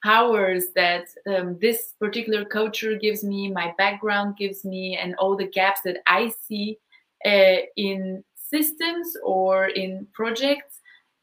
[0.03, 5.47] powers that um, this particular culture gives me, my background gives me, and all the
[5.47, 6.77] gaps that I see
[7.25, 10.81] uh, in systems or in projects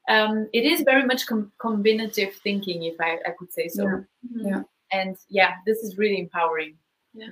[0.09, 3.85] um, it is very much com- combinative thinking, if I, I could say so.
[3.85, 3.91] Yeah.
[3.91, 4.47] Mm-hmm.
[4.49, 4.63] yeah.
[4.91, 6.77] And yeah, this is really empowering.
[7.13, 7.29] Yeah.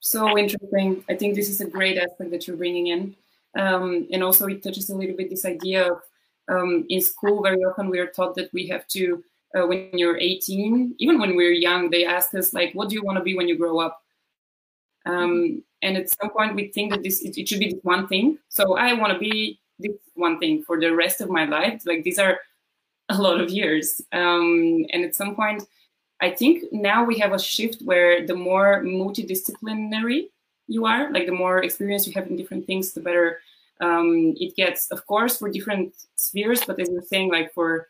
[0.00, 1.02] So interesting.
[1.08, 3.16] I think this is a great aspect that you're bringing in.
[3.56, 6.00] Um, and also, it touches a little bit this idea of
[6.48, 9.24] um, in school, very often we are taught that we have to,
[9.56, 13.02] uh, when you're 18, even when we're young, they ask us, like, what do you
[13.02, 14.00] want to be when you grow up?
[15.06, 18.38] Um, and at some point, we think that this it, it should be one thing.
[18.48, 22.02] So I want to be this one thing for the rest of my life like
[22.02, 22.38] these are
[23.10, 25.62] a lot of years um, and at some point
[26.20, 30.28] I think now we have a shift where the more multidisciplinary
[30.66, 33.40] you are, like the more experience you have in different things, the better
[33.80, 34.90] um, it gets.
[34.90, 37.88] Of course, for different spheres, but as you're saying, like for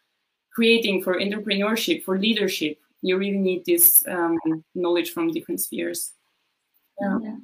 [0.53, 4.39] creating, for entrepreneurship, for leadership, you really need this um,
[4.75, 6.12] knowledge from different spheres.
[7.01, 7.19] Yeah.
[7.23, 7.37] yeah.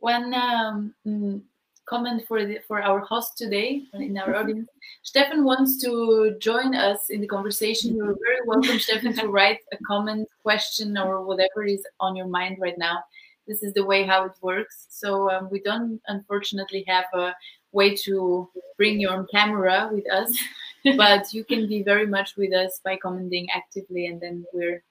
[0.00, 1.40] One um, mm,
[1.88, 4.68] comment for the, for our host today in our audience.
[5.02, 7.96] Stefan wants to join us in the conversation.
[7.96, 12.58] You're very welcome, Stefan, to write a comment, question, or whatever is on your mind
[12.60, 13.02] right now.
[13.48, 14.86] This is the way how it works.
[14.90, 17.34] So um, we don't unfortunately have a
[17.72, 20.38] way to bring your own camera with us,
[20.96, 24.82] but you can be very much with us by commenting actively, and then we're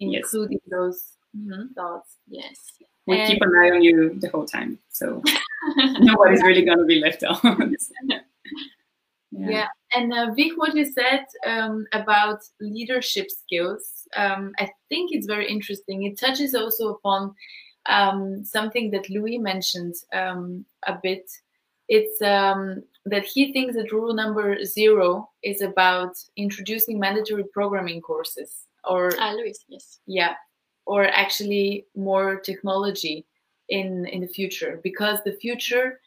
[0.00, 0.70] including yes.
[0.70, 1.72] those mm-hmm.
[1.74, 2.16] thoughts.
[2.28, 2.72] Yes
[3.08, 4.78] we and keep an eye on you the whole time.
[4.90, 5.22] So
[5.76, 7.40] nobody's really going to be left out.
[8.02, 8.18] yeah.
[9.30, 9.66] yeah.
[9.94, 15.50] And uh, Vic, what you said um, about leadership skills, um, I think it's very
[15.50, 16.02] interesting.
[16.02, 17.34] It touches also upon
[17.88, 21.30] um, something that Louis mentioned um, a bit.
[21.88, 28.66] It's um, that he thinks that rule number zero is about introducing mandatory programming courses.
[28.84, 30.00] Or ah, Louis, yes.
[30.06, 30.34] Yeah,
[30.86, 33.26] or actually more technology
[33.68, 36.00] in in the future because the future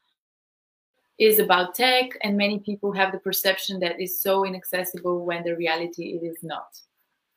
[1.19, 5.55] is about tech and many people have the perception that is so inaccessible when the
[5.55, 6.75] reality it is not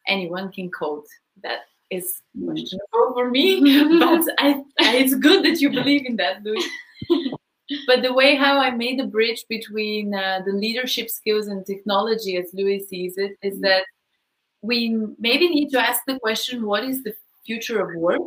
[0.08, 1.04] anyone can code
[1.42, 3.60] that is questionable for me
[3.98, 6.64] but I, I, it's good that you believe in that louis.
[7.86, 12.36] But the way how i made the bridge between uh, the leadership skills and technology
[12.36, 13.84] as louis sees it is that
[14.60, 18.22] we maybe need to ask the question what is the future of work.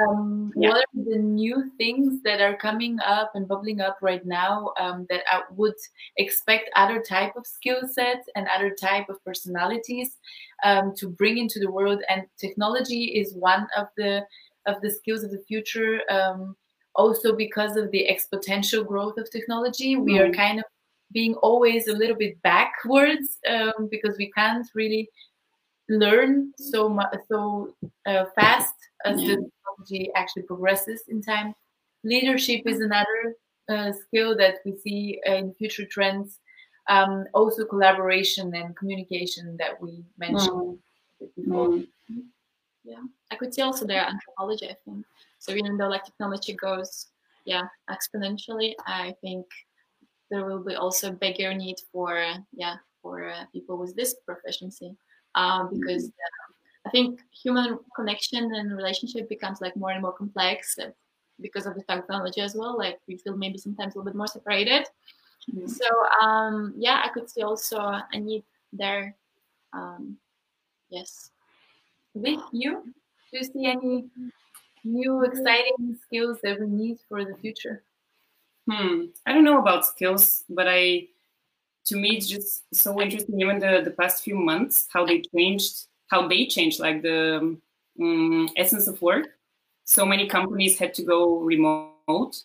[0.00, 0.68] Um, yeah.
[0.70, 5.06] What are the new things that are coming up and bubbling up right now um,
[5.08, 5.74] that I would
[6.16, 10.18] expect other type of skill sets and other type of personalities
[10.64, 12.02] um, to bring into the world?
[12.08, 14.24] And technology is one of the
[14.66, 16.00] of the skills of the future.
[16.10, 16.56] Um,
[16.94, 20.36] also, because of the exponential growth of technology, we are mm.
[20.36, 20.64] kind of
[21.12, 25.08] being always a little bit backwards um, because we can't really
[25.88, 27.74] learn so much so
[28.06, 28.73] uh, fast
[29.04, 29.36] as yeah.
[29.36, 31.54] the technology actually progresses in time.
[32.04, 33.34] Leadership is another
[33.68, 36.40] uh, skill that we see in future trends.
[36.88, 40.78] Um, also, collaboration and communication that we mentioned
[41.22, 41.28] mm.
[41.36, 41.68] before.
[41.68, 41.86] Mm.
[42.84, 44.68] Yeah, I could see also the anthropology.
[44.68, 45.06] I think
[45.38, 45.52] so.
[45.52, 47.06] Even though like technology goes,
[47.46, 49.46] yeah, exponentially, I think
[50.30, 54.94] there will be also bigger need for yeah for uh, people with this proficiency
[55.34, 56.53] um, because uh, I
[56.94, 60.90] think human connection and relationship becomes like more and more complex uh,
[61.40, 62.78] because of the technology as well.
[62.78, 64.86] Like we feel maybe sometimes a little bit more separated.
[65.50, 65.66] Mm-hmm.
[65.66, 65.88] So
[66.22, 69.16] um, yeah, I could see also a need there.
[69.72, 70.18] Um,
[70.88, 71.30] yes.
[72.14, 72.84] With you,
[73.32, 74.04] do you see any
[74.84, 77.82] new exciting skills that we need for the future?
[78.70, 79.06] Hmm.
[79.26, 81.08] I don't know about skills, but I
[81.86, 85.88] to me it's just so interesting even the, the past few months how they changed
[86.08, 87.56] how they changed like the
[88.00, 89.26] um, essence of work.
[89.84, 92.36] So many companies had to go remote.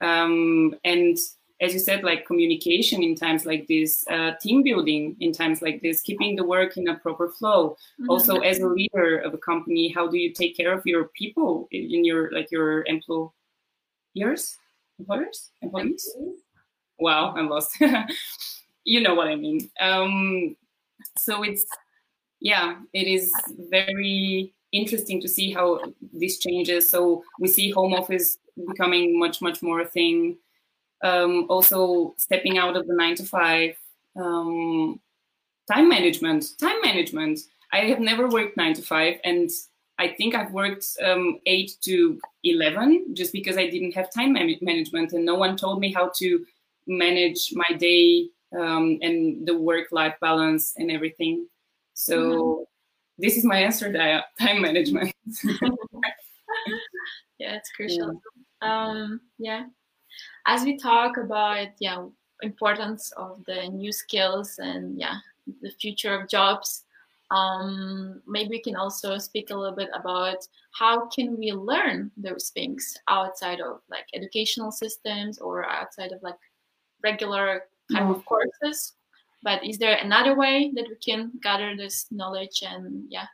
[0.00, 1.16] Um, and
[1.60, 5.80] as you said like communication in times like this uh, team building in times like
[5.82, 7.70] this keeping the work in a proper flow.
[8.00, 8.10] Mm-hmm.
[8.10, 11.68] also as a leader of a company how do you take care of your people
[11.70, 13.30] in your like your employers?
[14.98, 15.50] Employers?
[15.62, 16.10] Employees?
[16.98, 17.80] Wow i'm lost.
[18.84, 19.70] You know what I mean.
[19.80, 20.56] Um,
[21.16, 21.64] so it's
[22.44, 23.32] yeah, it is
[23.70, 25.80] very interesting to see how
[26.12, 26.88] this changes.
[26.88, 28.36] So we see home office
[28.68, 30.36] becoming much much more a thing.
[31.02, 33.76] Um, also stepping out of the nine to five.
[34.14, 35.00] Um,
[35.72, 36.44] time management.
[36.60, 37.40] Time management.
[37.72, 39.48] I have never worked nine to five, and
[39.98, 44.60] I think I've worked um, eight to eleven just because I didn't have time man-
[44.60, 46.44] management, and no one told me how to
[46.86, 51.48] manage my day um, and the work-life balance and everything.
[51.94, 52.62] So mm-hmm.
[53.18, 55.14] this is my answer time management.
[57.38, 58.20] yeah, it's crucial.
[58.62, 58.86] Yeah.
[58.86, 59.64] Um, yeah.
[60.46, 62.04] As we talk about yeah
[62.42, 65.16] importance of the new skills and yeah
[65.62, 66.84] the future of jobs,
[67.30, 70.38] um, maybe we can also speak a little bit about
[70.72, 76.38] how can we learn those things outside of like educational systems or outside of like
[77.02, 78.94] regular type of courses
[79.44, 83.26] but is there another way that we can gather this knowledge and yeah.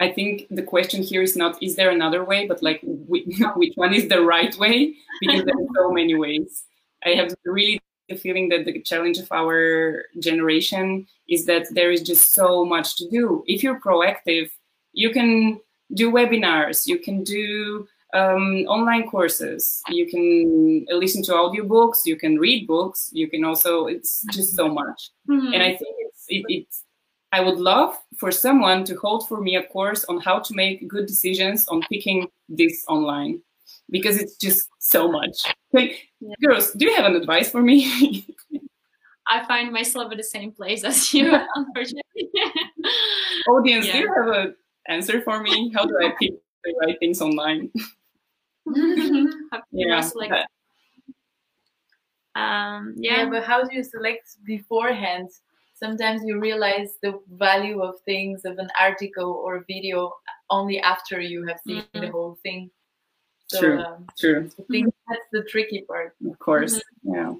[0.00, 3.94] I think the question here is not is there another way but like which one
[3.94, 4.94] is the right way?
[5.20, 6.64] Because there are so many ways.
[7.06, 12.02] I have really the feeling that the challenge of our generation is that there is
[12.02, 13.44] just so much to do.
[13.46, 14.50] If you're proactive,
[14.92, 15.60] you can
[15.94, 22.38] do webinars, you can do um, online courses, you can listen to audiobooks, you can
[22.38, 25.10] read books, you can also, it's just so much.
[25.28, 25.52] Mm-hmm.
[25.52, 26.84] And I think it's, it, it's,
[27.32, 30.88] I would love for someone to hold for me a course on how to make
[30.88, 33.40] good decisions on picking this online
[33.90, 35.44] because it's just so much.
[35.72, 36.34] Like, yeah.
[36.44, 38.26] girls, do you have an advice for me?
[39.28, 42.30] I find myself at the same place as you, unfortunately.
[43.48, 43.92] Audience, yeah.
[43.92, 44.56] do you have an
[44.88, 45.72] answer for me?
[45.74, 46.32] How do I pick
[46.64, 47.70] the right things online?
[49.72, 50.10] yeah.
[52.36, 53.22] Um, yeah.
[53.22, 55.28] yeah, but how do you select beforehand?
[55.74, 60.12] Sometimes you realize the value of things of an article or video
[60.50, 62.00] only after you have seen mm-hmm.
[62.00, 62.70] the whole thing.
[63.48, 63.82] So, true.
[63.82, 64.50] Um, true.
[64.58, 66.14] I think that's the tricky part.
[66.24, 66.76] Of course.
[66.76, 67.14] Mm-hmm.
[67.14, 67.34] Yeah.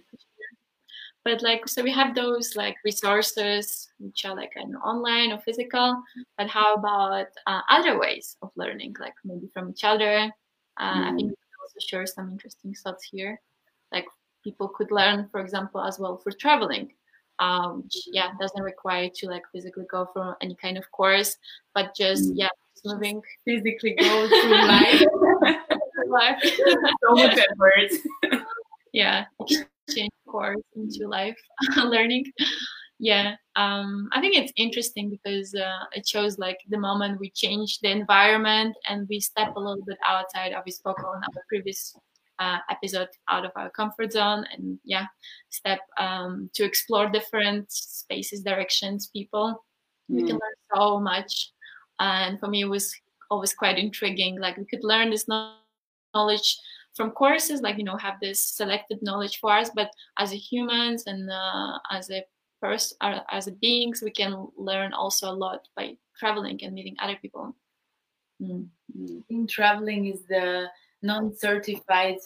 [1.23, 6.03] But like, so we have those like resources which are like an online or physical.
[6.39, 10.33] But how about uh, other ways of learning, like maybe from each other?
[10.79, 11.05] Uh, mm.
[11.05, 13.41] I think we can also share some interesting thoughts here.
[13.93, 14.07] Like
[14.45, 16.93] people could learn, for example, as well for traveling.
[17.39, 21.39] Um, which yeah doesn't require to like physically go for any kind of course,
[21.75, 22.33] but just mm.
[22.35, 22.49] yeah
[22.85, 25.03] moving physically go through life
[26.11, 26.39] life.
[26.43, 28.43] so much effort.
[28.93, 29.25] yeah,
[29.87, 31.39] exchange course into life
[31.77, 32.25] learning.
[33.03, 37.78] Yeah, um, I think it's interesting because uh, it shows like the moment we change
[37.80, 40.53] the environment and we step a little bit outside.
[40.53, 41.96] of We spoke on our previous
[42.38, 45.07] uh, episode out of our comfort zone and yeah,
[45.48, 49.64] step um, to explore different spaces, directions, people.
[50.11, 50.16] Mm.
[50.16, 50.40] We can mm.
[50.40, 51.53] learn so much.
[52.01, 52.94] And for me, it was
[53.30, 54.38] always quite intriguing.
[54.38, 56.59] Like we could learn this knowledge
[56.94, 61.05] from courses like you know have this selected knowledge for us but as a humans
[61.07, 62.20] and uh, as a
[62.63, 67.55] uh, as beings we can learn also a lot by traveling and meeting other people
[68.43, 68.67] mm.
[68.97, 69.49] mm.
[69.49, 70.67] traveling is the
[71.03, 72.19] non-certified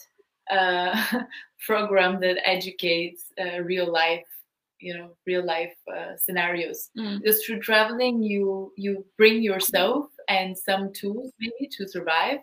[0.51, 0.95] uh,
[1.65, 4.27] program that educates uh, real life
[4.79, 7.19] you know real life uh, scenarios mm.
[7.21, 12.39] because through traveling you you bring yourself and some tools maybe to survive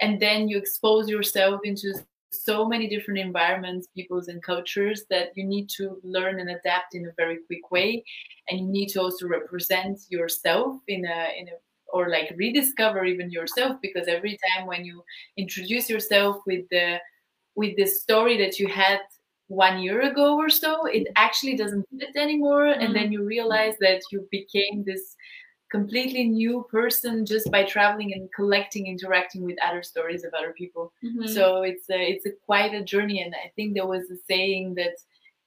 [0.00, 1.94] and then you expose yourself into
[2.30, 7.06] so many different environments peoples and cultures that you need to learn and adapt in
[7.06, 8.02] a very quick way
[8.48, 11.56] and you need to also represent yourself in a in a
[11.92, 15.02] or like rediscover even yourself because every time when you
[15.36, 16.98] introduce yourself with the
[17.54, 19.00] with the story that you had
[19.48, 22.80] one year ago or so it actually doesn't fit anymore mm-hmm.
[22.80, 25.14] and then you realize that you became this
[25.70, 30.92] completely new person just by traveling and collecting interacting with other stories of other people
[31.04, 31.26] mm-hmm.
[31.26, 34.74] so it's a, it's a quite a journey and i think there was a saying
[34.74, 34.96] that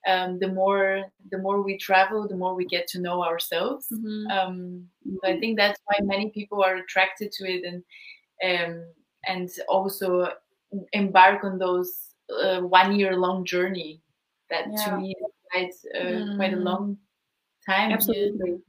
[0.08, 4.28] um, the more the more we travel the more we get to know ourselves mm-hmm.
[4.32, 4.86] um,
[5.24, 7.84] i think that's why many people are attracted to it and
[8.44, 8.84] um,
[9.28, 10.30] and also
[10.94, 12.14] embark on those
[12.44, 14.02] uh, one year long journey
[14.50, 14.86] that yeah.
[14.86, 16.36] to me is quite uh, mm.
[16.38, 16.66] quite a mm-hmm.
[16.66, 16.98] long
[17.66, 18.60] time absolutely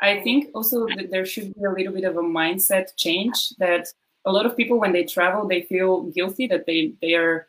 [0.00, 3.88] I think also that there should be a little bit of a mindset change that
[4.26, 7.46] a lot of people when they travel they feel guilty that they they are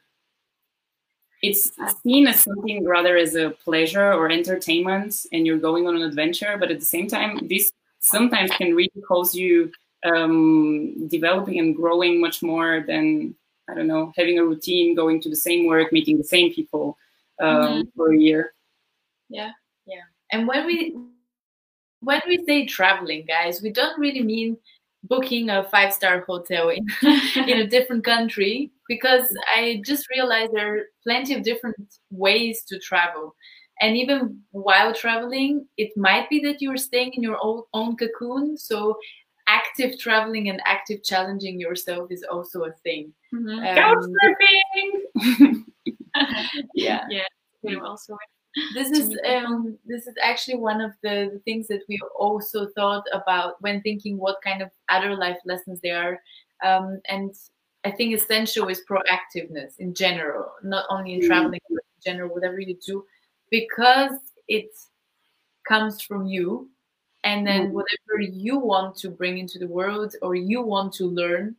[1.44, 1.72] it's
[2.02, 6.56] seen as something rather as a pleasure or entertainment and you're going on an adventure
[6.60, 9.72] but at the same time this sometimes can really cause you
[10.06, 13.36] um, developing and growing much more than
[13.70, 16.98] i don't know having a routine going to the same work meeting the same people
[17.40, 17.82] um, mm-hmm.
[17.96, 18.54] for a year
[19.30, 19.52] yeah
[19.86, 20.96] yeah and when we
[22.02, 24.58] when we say traveling, guys, we don't really mean
[25.04, 26.86] booking a five star hotel in,
[27.36, 31.78] in a different country because I just realized there are plenty of different
[32.10, 33.36] ways to travel.
[33.80, 38.58] And even while traveling, it might be that you're staying in your own, own cocoon.
[38.58, 38.98] So
[39.48, 43.14] active traveling and active challenging yourself is also a thing.
[43.34, 43.78] Mm-hmm.
[45.16, 45.66] Um,
[46.74, 47.06] yeah.
[47.10, 47.24] Yeah.
[47.64, 48.28] Very well sorted
[48.74, 53.62] this is um, this is actually one of the, things that we also thought about
[53.62, 56.20] when thinking what kind of other life lessons there
[56.64, 57.34] are um, and
[57.86, 61.28] i think essential is proactiveness in general not only in mm.
[61.28, 63.04] traveling but in general whatever you do
[63.52, 64.70] because it
[65.68, 66.70] comes from you
[67.24, 67.72] and then mm.
[67.72, 71.56] whatever you want to bring into the world or you want to learn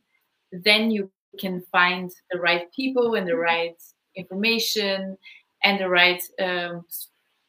[0.51, 3.77] then you can find the right people and the right
[4.15, 5.17] information
[5.63, 6.85] and the right um,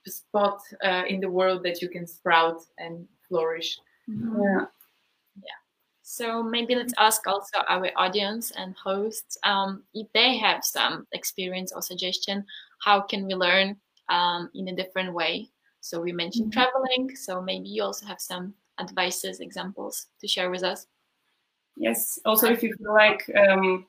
[0.07, 3.79] spot uh, in the world that you can sprout and flourish.
[4.09, 4.43] Mm-hmm.
[4.43, 4.65] Yeah.
[5.37, 5.61] Yeah.
[6.03, 11.73] So maybe let's ask also our audience and hosts um, if they have some experience
[11.73, 12.45] or suggestion.
[12.83, 13.77] How can we learn
[14.11, 15.49] um, in a different way.
[15.81, 16.61] So we mentioned mm-hmm.
[16.61, 17.17] traveling.
[17.17, 20.87] So maybe you also have some advices, examples to share with us.
[21.77, 22.19] Yes.
[22.27, 23.87] Also, if you feel like um,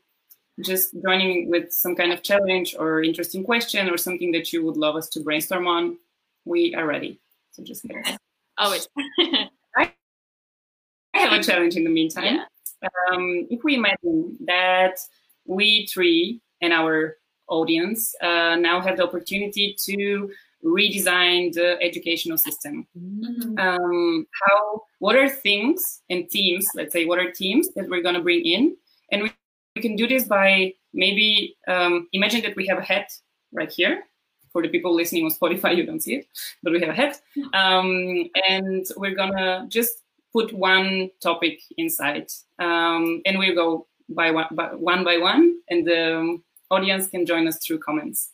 [0.60, 4.78] just joining with some kind of challenge or interesting question or something that you would
[4.78, 5.98] love us to brainstorm on,
[6.46, 7.20] we are ready.
[7.52, 8.18] So just us.
[8.58, 8.88] Always.
[9.78, 12.36] I have a challenge in the meantime.
[12.36, 12.46] Yeah.
[13.12, 14.98] Um, if we imagine that
[15.46, 20.32] we three and our audience uh, now have the opportunity to
[20.64, 22.88] redesign the educational system.
[22.98, 23.58] Mm-hmm.
[23.58, 28.16] Um, how, what are things and teams, let's say, what are teams that we're going
[28.16, 28.78] to bring in?
[29.12, 29.32] And we,
[29.76, 33.12] we, can do this by maybe um, imagine that we have a hat
[33.52, 34.04] right here.
[34.52, 36.28] For the people listening on Spotify, you don't see it,
[36.62, 37.22] but we have a hat.
[37.54, 40.04] Um, and we're going to just
[40.34, 42.28] put one topic inside.
[42.60, 46.38] Um, and we'll go by one, by one by one, and the
[46.70, 48.32] audience can join us through comments.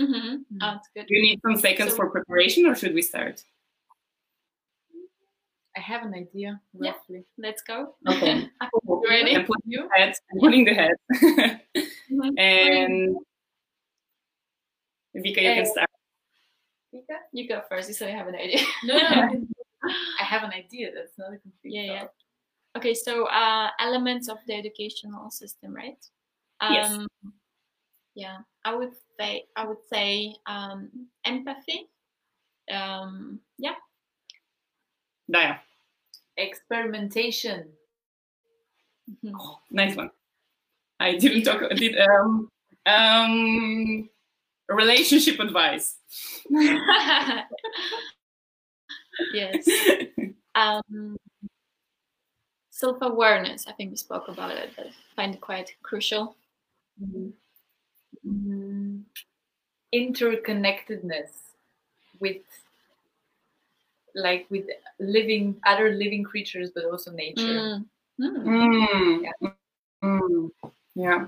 [0.00, 0.36] Mm-hmm.
[0.62, 1.06] Oh, that's good.
[1.06, 3.42] Do you need some seconds so, for preparation, or should we start?
[5.76, 7.24] I have an idea, roughly.
[7.36, 7.94] Yeah, let's go.
[8.08, 8.48] Okay.
[8.86, 9.36] you ready?
[9.36, 9.88] I'm putting you?
[9.88, 10.14] the head.
[10.32, 10.92] I'm putting the head.
[11.76, 12.38] mm-hmm.
[12.38, 13.16] And
[15.16, 15.90] Vika, you can start.
[16.94, 17.88] Vika, you go first.
[17.88, 18.60] You said I have an idea.
[18.84, 19.46] no, no,
[20.20, 20.90] I have an idea.
[20.94, 21.74] That's not a complete.
[21.74, 21.94] Yeah, thought.
[21.94, 22.78] yeah.
[22.78, 26.04] Okay, so uh, elements of the educational system, right?
[26.60, 26.98] Um, yes.
[28.14, 30.88] Yeah, I would say I would say um,
[31.24, 31.88] empathy.
[32.72, 33.74] Um, yeah.
[35.32, 35.58] Daya.
[36.36, 37.68] Experimentation.
[39.34, 40.10] Oh, nice one.
[41.00, 41.60] I didn't talk.
[41.76, 42.48] Did um
[42.86, 44.08] um
[44.68, 45.96] relationship advice.
[49.32, 49.68] yes.
[50.54, 51.16] Um,
[52.70, 53.66] self awareness.
[53.66, 56.36] I think we spoke about it, but I find it quite crucial.
[58.26, 59.02] Mm,
[59.94, 61.30] interconnectedness
[62.20, 62.42] with
[64.14, 64.64] like with
[64.98, 67.42] living other living creatures but also nature.
[67.42, 67.84] Mm.
[68.20, 69.22] Mm.
[69.22, 69.50] Yeah.
[70.02, 70.50] Mm.
[70.94, 71.26] yeah.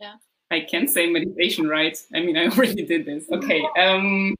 [0.00, 0.14] Yeah.
[0.50, 1.96] I can say meditation right?
[2.14, 3.24] I mean i already did this.
[3.30, 4.34] Okay um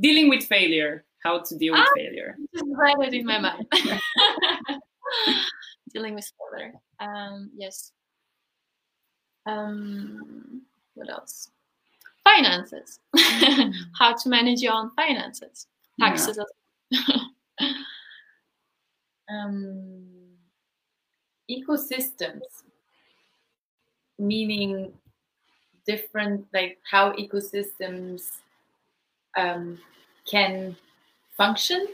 [0.00, 1.04] dealing with failure.
[1.22, 2.36] How to deal with ah, failure.
[2.52, 3.66] Just read it in my mind
[5.94, 6.74] dealing with failure.
[7.00, 7.92] Um yes.
[9.46, 10.62] Um,
[10.94, 11.50] what else?
[12.24, 13.00] Finances.
[13.16, 13.72] Mm.
[13.98, 15.66] How to manage your own finances.
[16.00, 16.38] Taxes.
[16.90, 17.00] Yeah.
[19.30, 20.06] um,
[21.50, 22.42] ecosystems,
[24.18, 24.92] meaning
[25.86, 28.22] different, like how ecosystems
[29.36, 29.78] um,
[30.28, 30.74] can
[31.36, 31.86] function,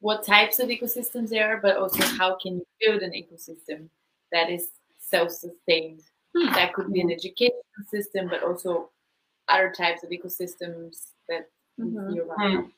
[0.00, 3.88] what types of ecosystems there are, but also how can you build an ecosystem
[4.32, 6.02] that is self-sustained
[6.36, 6.52] Hmm.
[6.52, 8.90] That could be an education system, but also
[9.48, 11.48] other types of ecosystems that
[11.80, 12.14] mm-hmm.
[12.14, 12.52] you run.
[12.52, 12.70] Mm.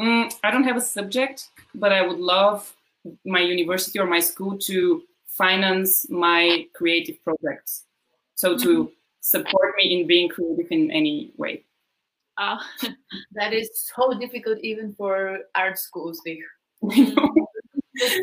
[0.00, 2.74] Mm, I don't have a subject, but I would love
[3.24, 7.84] my university or my school to finance my creative projects.
[8.34, 8.92] So to mm-hmm.
[9.20, 11.64] support me in being creative in any way.
[12.38, 12.58] Uh,
[13.32, 16.20] that is so difficult even for art schools.
[16.24, 17.14] hey,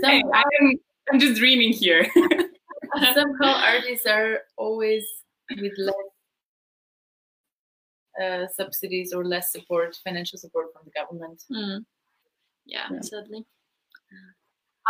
[0.04, 0.80] I'm,
[1.12, 2.10] I'm just dreaming here.
[3.14, 5.06] somehow artists are always
[5.58, 5.96] with less
[8.22, 11.44] uh, subsidies or less support, financial support from the government.
[11.52, 11.86] Mm.
[12.66, 13.46] Yeah, yeah, sadly.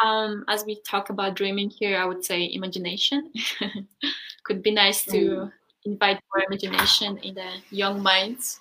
[0.04, 3.32] Um, as we talk about dreaming here, I would say imagination.
[4.44, 5.52] Could be nice to mm.
[5.86, 8.60] invite more imagination in the young minds.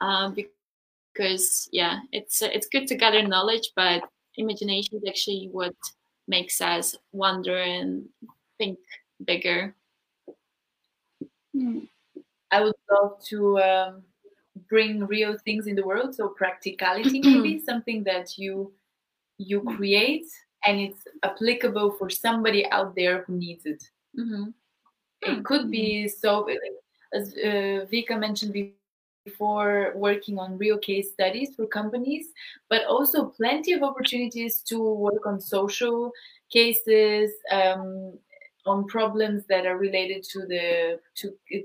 [0.00, 0.36] Um,
[1.14, 4.02] because yeah, it's uh, it's good to gather knowledge, but
[4.36, 5.74] imagination is actually what
[6.26, 8.08] makes us wonder and
[8.58, 8.78] think
[9.24, 9.74] bigger.
[11.54, 11.80] Hmm.
[12.50, 14.02] I would love to um,
[14.68, 18.72] bring real things in the world, so practicality maybe something that you
[19.38, 20.26] you create
[20.64, 23.82] and it's applicable for somebody out there who needs it.
[24.18, 24.50] Mm-hmm.
[25.22, 26.46] It could be so,
[27.12, 28.78] as uh, Vika mentioned before
[29.24, 32.26] before working on real case studies for companies,
[32.68, 36.12] but also plenty of opportunities to work on social
[36.52, 38.18] cases, um,
[38.66, 41.58] on problems that are related to the to uh,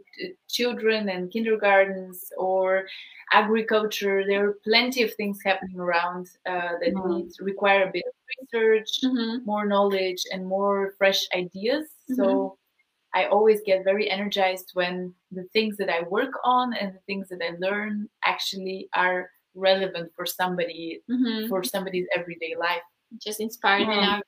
[0.49, 2.85] children and kindergartens or
[3.31, 4.23] agriculture.
[4.27, 7.11] There are plenty of things happening around uh, that mm-hmm.
[7.11, 9.45] need require a bit of research, mm-hmm.
[9.45, 11.85] more knowledge, and more fresh ideas.
[12.09, 12.15] Mm-hmm.
[12.15, 12.57] So
[13.13, 17.29] I always get very energized when the things that I work on and the things
[17.29, 21.47] that I learn actually are relevant for somebody mm-hmm.
[21.49, 22.81] for somebody's everyday life.
[23.17, 24.21] Just inspired mm.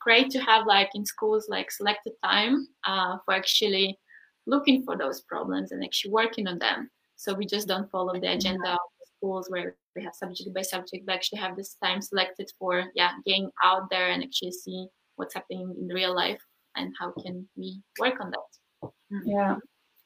[0.00, 3.98] Great to have like in schools like selected time uh, for actually
[4.46, 6.90] looking for those problems and actually working on them.
[7.16, 10.62] So we just don't follow the agenda of the schools where we have subject by
[10.62, 11.04] subject.
[11.06, 14.86] We actually have this time selected for yeah, getting out there and actually see
[15.16, 16.40] what's happening in real life
[16.76, 18.90] and how can we work on that.
[19.24, 19.56] Yeah,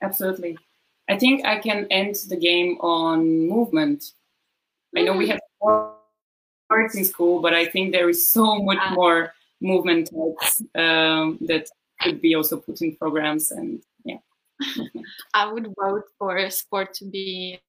[0.03, 0.57] absolutely.
[1.09, 4.13] I think I can end the game on movement.
[4.97, 9.33] I know we have sports in school, but I think there is so much more
[9.63, 11.69] movement types um, that
[12.01, 14.19] could be also put in programs and yeah.
[15.35, 17.61] I would vote for sport to be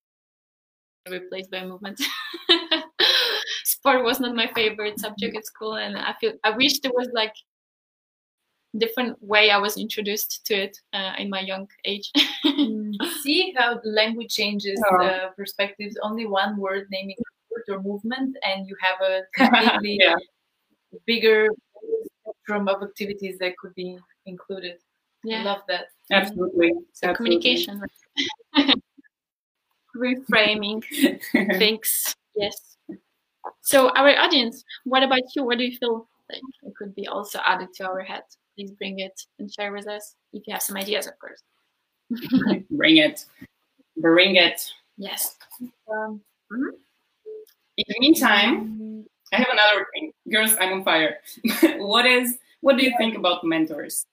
[1.10, 2.02] replaced by movement.
[3.64, 7.10] sport was not my favorite subject at school, and I feel I wish there was
[7.14, 7.34] like
[8.78, 12.12] different way I was introduced to it uh, in my young age.
[12.46, 12.94] Mm.
[13.22, 15.04] See how the language changes oh.
[15.04, 15.98] uh, perspectives.
[16.02, 20.16] Only one word naming sport or movement, and you have a completely yeah.
[21.06, 21.50] bigger
[22.44, 24.78] spectrum of activities that could be included.
[25.24, 25.42] Yeah.
[25.42, 25.86] I love that.
[26.12, 26.72] Absolutely.
[26.94, 27.16] So Absolutely.
[27.16, 27.82] communication.
[29.96, 30.84] Reframing
[31.58, 32.16] things.
[32.36, 32.78] Yes.
[33.62, 35.44] So our audience, what about you?
[35.44, 38.24] What do you feel like it could be also added to our head?
[38.56, 41.42] Please bring it and share with us if you have some ideas, of course.
[42.72, 43.26] bring it.
[43.98, 44.62] Bring it.
[44.98, 45.38] Yes.
[45.62, 46.22] Um,
[46.52, 46.76] mm-hmm.
[47.78, 50.14] In the meantime, I have another thing.
[50.32, 51.18] Girls, I'm on fire.
[51.78, 54.06] what is what do you think about mentors?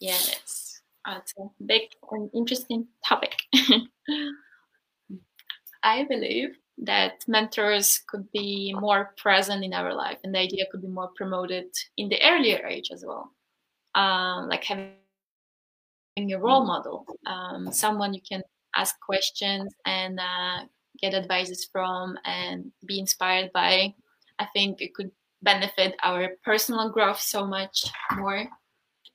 [0.00, 3.36] yes, it's a big and interesting topic.
[5.82, 10.82] I believe that mentors could be more present in our life, and the idea could
[10.82, 11.66] be more promoted
[11.96, 13.32] in the earlier age as well.
[13.94, 14.94] Um, like having
[16.18, 18.42] a role model, um, someone you can
[18.76, 20.64] ask questions and uh,
[21.00, 23.94] get advices from and be inspired by.
[24.38, 25.10] I think it could
[25.42, 27.86] benefit our personal growth so much
[28.16, 28.46] more.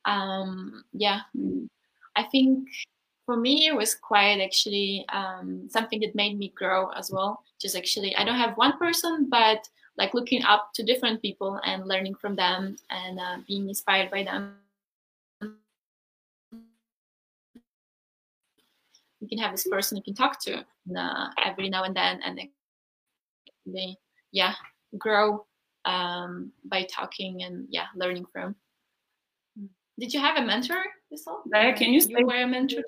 [0.05, 1.21] Um, yeah,
[2.15, 2.67] I think
[3.25, 7.43] for me it was quite actually um, something that made me grow as well.
[7.59, 9.67] Just actually, I don't have one person, but
[9.97, 14.23] like looking up to different people and learning from them and uh, being inspired by
[14.23, 14.55] them.
[19.21, 20.63] You can have this person you can talk to
[20.95, 22.39] uh, every now and then, and
[23.65, 23.95] they,
[24.31, 24.53] yeah,
[24.97, 25.45] grow
[25.85, 28.55] um, by talking and yeah, learning from.
[29.97, 31.43] Did you have a mentor, Bissell?
[31.51, 32.83] can you, say you were a mentor?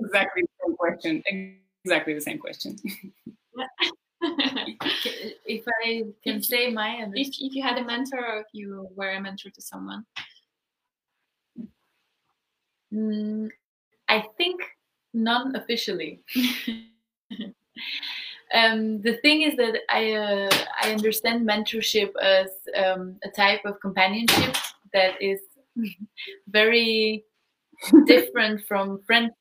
[0.00, 1.22] Exactly the same question.
[1.84, 2.76] Exactly the same question.
[5.46, 8.88] if I can if, say my if, if you had a mentor or if you
[8.94, 10.04] were a mentor to someone.
[12.92, 13.50] Mm,
[14.08, 14.62] I think
[15.14, 16.20] non-officially.
[18.54, 20.50] um, the thing is that I uh,
[20.82, 24.56] I understand mentorship as um, a type of companionship
[24.92, 25.40] that is
[26.48, 27.24] very
[28.06, 29.34] different from friendship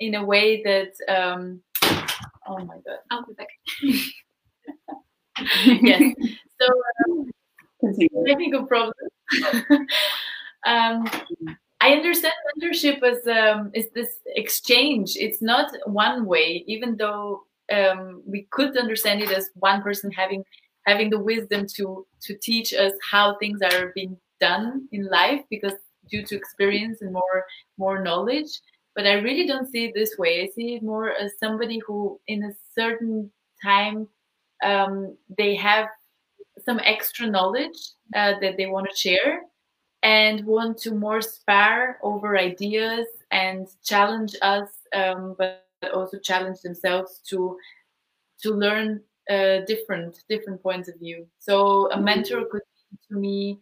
[0.00, 1.60] in a way that um,
[2.46, 3.48] oh my god I'll be back.
[5.82, 6.14] yes.
[6.60, 6.66] So
[7.06, 7.30] um,
[8.26, 8.94] technical problem.
[10.66, 11.06] um,
[11.80, 15.12] I understand mentorship as um, is this exchange.
[15.16, 20.42] It's not one way, even though um, we could understand it as one person having
[20.86, 25.74] having the wisdom to to teach us how things are being done in life because
[26.10, 27.44] due to experience and more
[27.78, 28.60] more knowledge.
[28.94, 30.42] But i really don't see it this way.
[30.42, 33.30] I see it more as somebody who in a certain
[33.62, 34.08] time
[34.64, 35.88] um, they have
[36.64, 37.78] some extra knowledge
[38.14, 39.42] uh, that they want to share
[40.06, 47.20] and want to more spar over ideas and challenge us um, but also challenge themselves
[47.28, 47.58] to
[48.40, 51.26] to learn uh, different different points of view.
[51.40, 53.58] So a mentor could be to me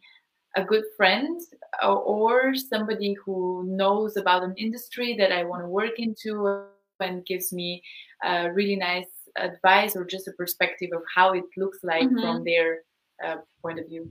[0.54, 1.40] a good friend
[1.82, 6.66] or, or somebody who knows about an industry that I want to work into
[7.00, 7.82] and gives me
[8.22, 12.20] a really nice advice or just a perspective of how it looks like mm-hmm.
[12.20, 12.80] from their
[13.24, 14.08] uh, point of view.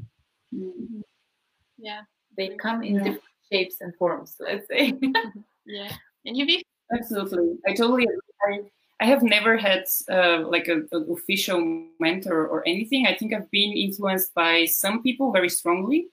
[0.53, 1.01] Mm-hmm.
[1.77, 2.01] Yeah,
[2.37, 3.03] they come in yeah.
[3.03, 4.35] different shapes and forms.
[4.39, 4.93] Let's say.
[5.65, 5.91] yeah,
[6.25, 8.69] and you be Absolutely, I totally agree.
[9.01, 13.05] I have never had uh, like an official mentor or anything.
[13.07, 16.07] I think I've been influenced by some people very strongly,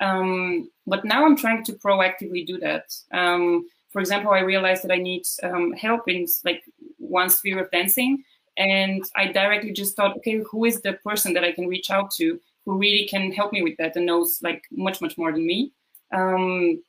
[0.00, 2.84] um, but now I'm trying to proactively do that.
[3.12, 6.62] Um, for example, I realized that I need um, help in like
[6.98, 8.22] one sphere of dancing,
[8.56, 12.10] and I directly just thought, okay, who is the person that I can reach out
[12.12, 15.46] to who really can help me with that and knows like much much more than
[15.46, 15.72] me.
[16.12, 16.82] Um,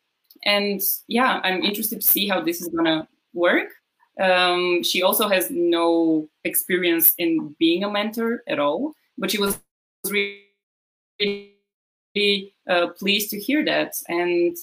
[0.44, 3.70] and yeah, I'm interested to see how this is gonna work.
[4.20, 9.60] Um, she also has no experience in being a mentor at all, but she was
[10.10, 10.44] really
[12.68, 13.94] uh, pleased to hear that.
[14.10, 14.58] And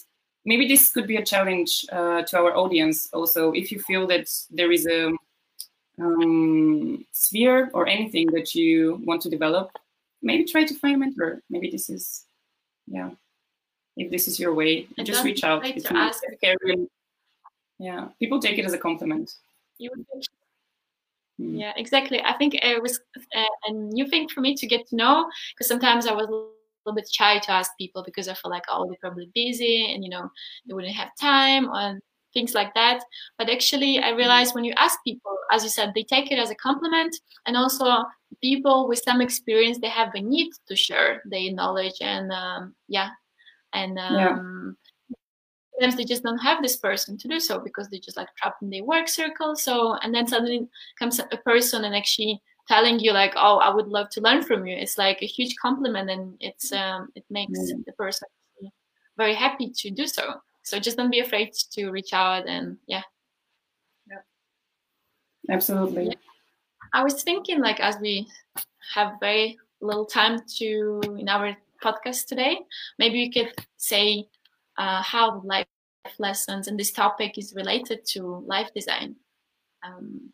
[0.44, 4.28] maybe this could be a challenge uh, to our audience also if you feel that
[4.50, 5.12] there is a
[6.00, 9.70] um, sphere or anything that you want to develop
[10.24, 11.42] maybe try to find a mentor.
[11.50, 12.24] Maybe this is
[12.86, 13.10] yeah.
[13.96, 15.64] If this is your way and just reach out.
[15.64, 16.22] it's to ask.
[17.78, 18.08] yeah.
[18.18, 19.32] People take it as a compliment.
[19.78, 19.90] You
[21.38, 21.56] hmm.
[21.56, 22.20] yeah exactly.
[22.22, 23.00] I think it was
[23.36, 26.30] uh, a new thing for me to get to know because sometimes i was a
[26.30, 30.04] little bit shy to ask people because I feel like oh they're probably busy and
[30.04, 30.30] you know
[30.66, 32.00] they wouldn't have time and
[32.35, 33.01] things like that.
[33.39, 36.51] But actually, I realized when you ask people, as you said, they take it as
[36.51, 37.16] a compliment,
[37.47, 38.05] and also
[38.43, 43.11] people with some experience they have a need to share their knowledge and um, yeah,
[43.72, 44.76] and um,
[45.09, 45.16] yeah.
[45.72, 48.61] sometimes they just don't have this person to do so because they just like trapped
[48.62, 49.57] in their work circle.
[49.57, 50.68] So and then suddenly
[50.99, 54.66] comes a person and actually telling you like oh i would love to learn from
[54.66, 58.26] you it's like a huge compliment and it's um, it makes the person
[59.16, 63.02] very happy to do so so just don't be afraid to reach out and yeah.
[64.08, 64.22] Yeah
[65.50, 66.06] absolutely.
[66.06, 66.14] Yeah.
[66.92, 68.26] i was thinking like as we
[68.94, 72.58] have very little time to in our podcast today
[72.98, 74.26] maybe we could say
[74.78, 75.66] uh, how life
[76.18, 79.16] lessons and this topic is related to life design.
[79.84, 80.32] Um,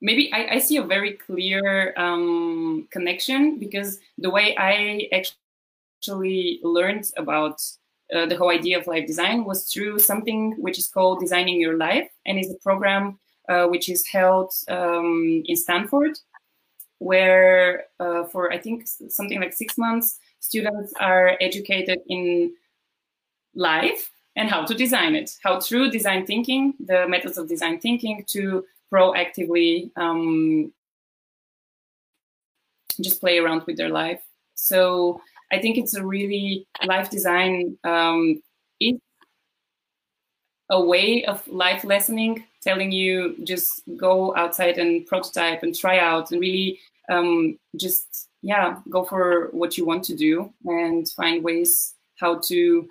[0.00, 7.10] maybe I, I, see a very clear um, connection because the way I actually learned
[7.16, 7.60] about
[8.14, 11.76] uh, the whole idea of life design was through something which is called Designing Your
[11.76, 16.18] Life, and is a program uh, which is held um, in Stanford,
[16.98, 22.54] where uh, for I think something like six months, students are educated in
[23.54, 28.24] life and how to design it, how through design thinking, the methods of design thinking,
[28.28, 30.72] to proactively um,
[33.00, 34.22] just play around with their life.
[34.54, 35.20] So
[35.54, 38.42] I think it's a really life design um,
[38.80, 38.98] is
[40.70, 46.32] a way of life lessoning, telling you just go outside and prototype and try out
[46.32, 51.94] and really um, just yeah go for what you want to do and find ways
[52.18, 52.88] how to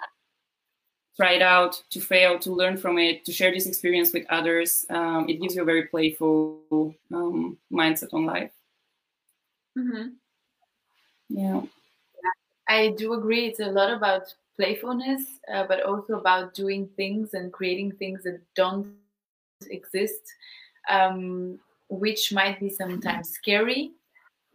[1.17, 4.85] try it out, to fail, to learn from it, to share this experience with others.
[4.89, 8.51] Um, it gives you a very playful um, mindset on life.
[9.77, 10.07] Mm-hmm.
[11.29, 11.61] Yeah.
[12.67, 13.47] I do agree.
[13.47, 18.39] It's a lot about playfulness, uh, but also about doing things and creating things that
[18.55, 18.95] don't
[19.69, 20.21] exist,
[20.89, 21.59] um,
[21.89, 23.91] which might be sometimes scary.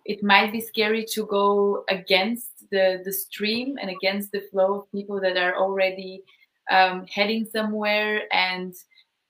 [0.05, 4.93] It might be scary to go against the, the stream and against the flow of
[4.93, 6.23] people that are already
[6.71, 8.75] um, heading somewhere and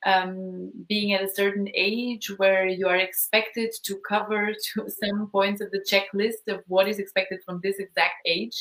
[0.07, 5.61] um, being at a certain age where you are expected to cover to some points
[5.61, 8.57] of the checklist of what is expected from this exact age.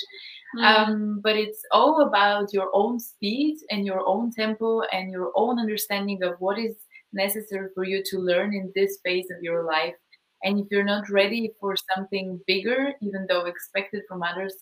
[0.57, 0.63] Mm.
[0.63, 5.59] Um, but it's all about your own speed and your own tempo and your own
[5.59, 6.75] understanding of what is
[7.13, 9.95] necessary for you to learn in this phase of your life.
[10.43, 14.53] And if you're not ready for something bigger, even though expected from others,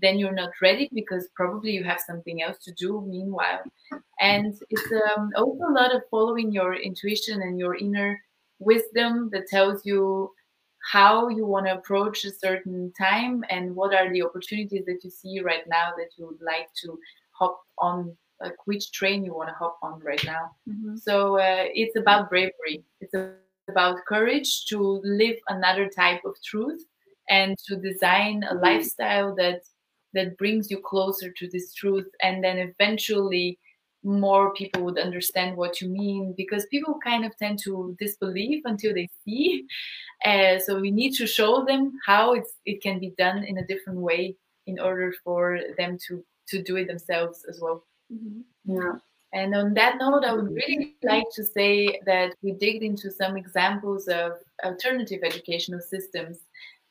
[0.00, 3.62] then you're not ready because probably you have something else to do meanwhile.
[4.20, 8.18] And it's um, also a lot of following your intuition and your inner
[8.58, 10.30] wisdom that tells you
[10.90, 15.10] how you want to approach a certain time and what are the opportunities that you
[15.10, 16.98] see right now that you would like to
[17.32, 20.96] hop on like which train you want to hop on right now mm-hmm.
[20.96, 23.14] so uh, it's about bravery it's
[23.68, 26.84] about courage to live another type of truth
[27.30, 28.64] and to design a mm-hmm.
[28.64, 29.60] lifestyle that
[30.14, 33.58] that brings you closer to this truth and then eventually
[34.04, 38.92] more people would understand what you mean because people kind of tend to disbelieve until
[38.92, 39.64] they see
[40.24, 43.66] uh, so we need to show them how it's it can be done in a
[43.66, 44.34] different way
[44.66, 48.40] in order for them to to do it themselves as well mm-hmm.
[48.66, 48.92] yeah
[49.32, 53.36] and on that note, I would really like to say that we digged into some
[53.36, 54.32] examples of
[54.62, 56.38] alternative educational systems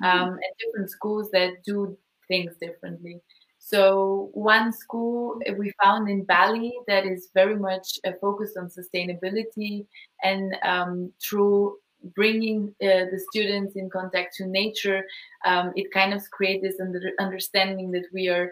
[0.04, 0.06] mm-hmm.
[0.06, 1.98] um, at different schools that do
[2.32, 3.16] things differently.
[3.60, 9.86] So one school we found in Bali that is very much uh, focused on sustainability
[10.24, 11.78] and um, through
[12.16, 15.02] bringing uh, the students in contact to nature,
[15.46, 18.48] um, it kind of creates this under- understanding that we are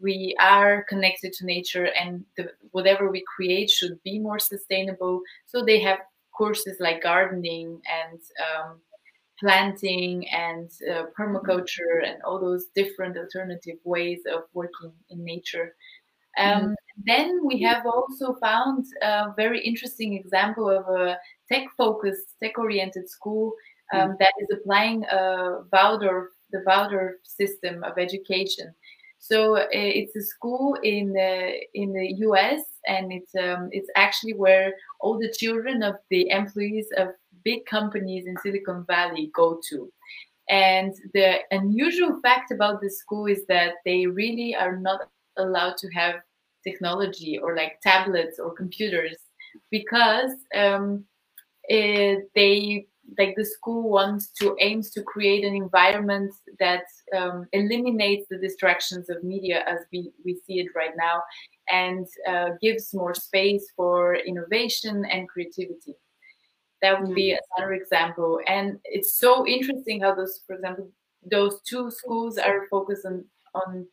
[0.00, 5.20] we are connected to nature and the, whatever we create should be more sustainable.
[5.46, 6.00] So they have
[6.36, 8.80] courses like gardening and um,
[9.40, 15.74] planting and uh, permaculture and all those different alternative ways of working in nature.
[16.38, 16.72] Um, mm-hmm.
[17.04, 21.18] Then we have also found a very interesting example of a
[21.50, 23.52] tech-focused, tech-oriented school
[23.92, 24.12] um, mm-hmm.
[24.20, 28.74] that is applying a Waldorf, the Waldorf system of education.
[29.18, 32.60] So uh, it's a school in the in the U.S.
[32.86, 37.08] and it's um, it's actually where all the children of the employees of
[37.44, 39.90] big companies in Silicon Valley go to.
[40.48, 45.88] And the unusual fact about this school is that they really are not allowed to
[45.94, 46.16] have
[46.66, 49.16] technology or like tablets or computers
[49.70, 51.04] because um,
[51.64, 52.86] it, they
[53.18, 56.84] like the school wants to aims to create an environment that
[57.16, 61.22] um, eliminates the distractions of media as we, we see it right now
[61.68, 65.94] and uh, gives more space for innovation and creativity
[66.84, 67.54] that would be mm-hmm.
[67.56, 70.90] another example and it's so interesting how those for example
[71.30, 73.24] those two schools are focused on
[73.54, 73.86] on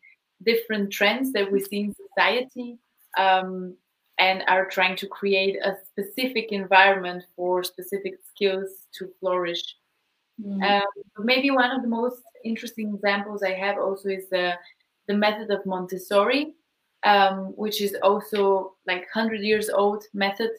[0.44, 2.78] different trends that we see in society
[3.18, 3.76] um,
[4.18, 9.64] and are trying to create a specific environment for specific skills to flourish.
[10.44, 10.64] Mm.
[10.64, 10.88] Um,
[11.20, 14.54] maybe one of the most interesting examples I have also is the
[15.08, 16.54] the method of Montessori,
[17.04, 20.52] um, which is also like hundred years old method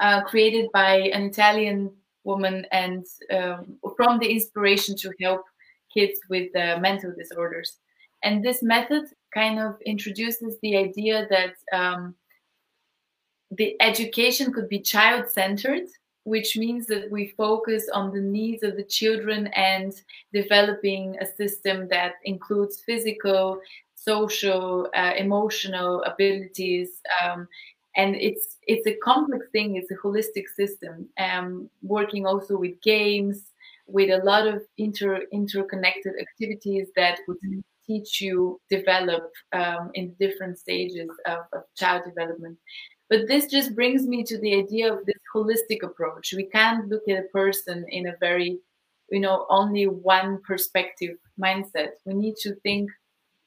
[0.00, 1.90] uh, created by an Italian
[2.24, 5.42] woman and um, from the inspiration to help
[5.92, 7.78] kids with uh, mental disorders.
[8.22, 12.14] And this method kind of introduces the idea that um,
[13.50, 15.86] the education could be child centered,
[16.24, 19.94] which means that we focus on the needs of the children and
[20.32, 23.60] developing a system that includes physical,
[23.94, 27.00] social, uh, emotional abilities.
[27.22, 27.48] Um,
[27.98, 29.76] and it's it's a complex thing.
[29.76, 31.08] It's a holistic system.
[31.18, 33.52] Um, working also with games,
[33.86, 37.38] with a lot of inter interconnected activities that would
[37.86, 42.56] teach you develop um, in different stages of, of child development.
[43.10, 46.34] But this just brings me to the idea of this holistic approach.
[46.36, 48.58] We can't look at a person in a very,
[49.10, 51.92] you know, only one perspective mindset.
[52.04, 52.90] We need to think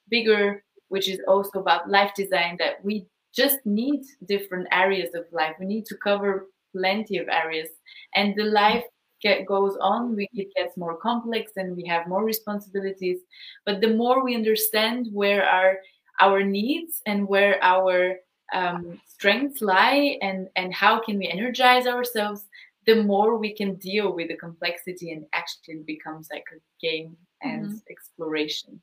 [0.10, 5.56] bigger, which is also about life design, that we just need different areas of life.
[5.60, 7.70] We need to cover plenty of areas.
[8.16, 8.84] And the life
[9.22, 13.20] get, goes on, we, it gets more complex and we have more responsibilities.
[13.66, 15.78] But the more we understand where our
[16.20, 18.16] our needs and where our
[18.54, 22.46] um, strengths lie and and how can we energize ourselves
[22.86, 27.66] the more we can deal with the complexity and actually becomes like a game and
[27.66, 27.78] mm-hmm.
[27.90, 28.82] exploration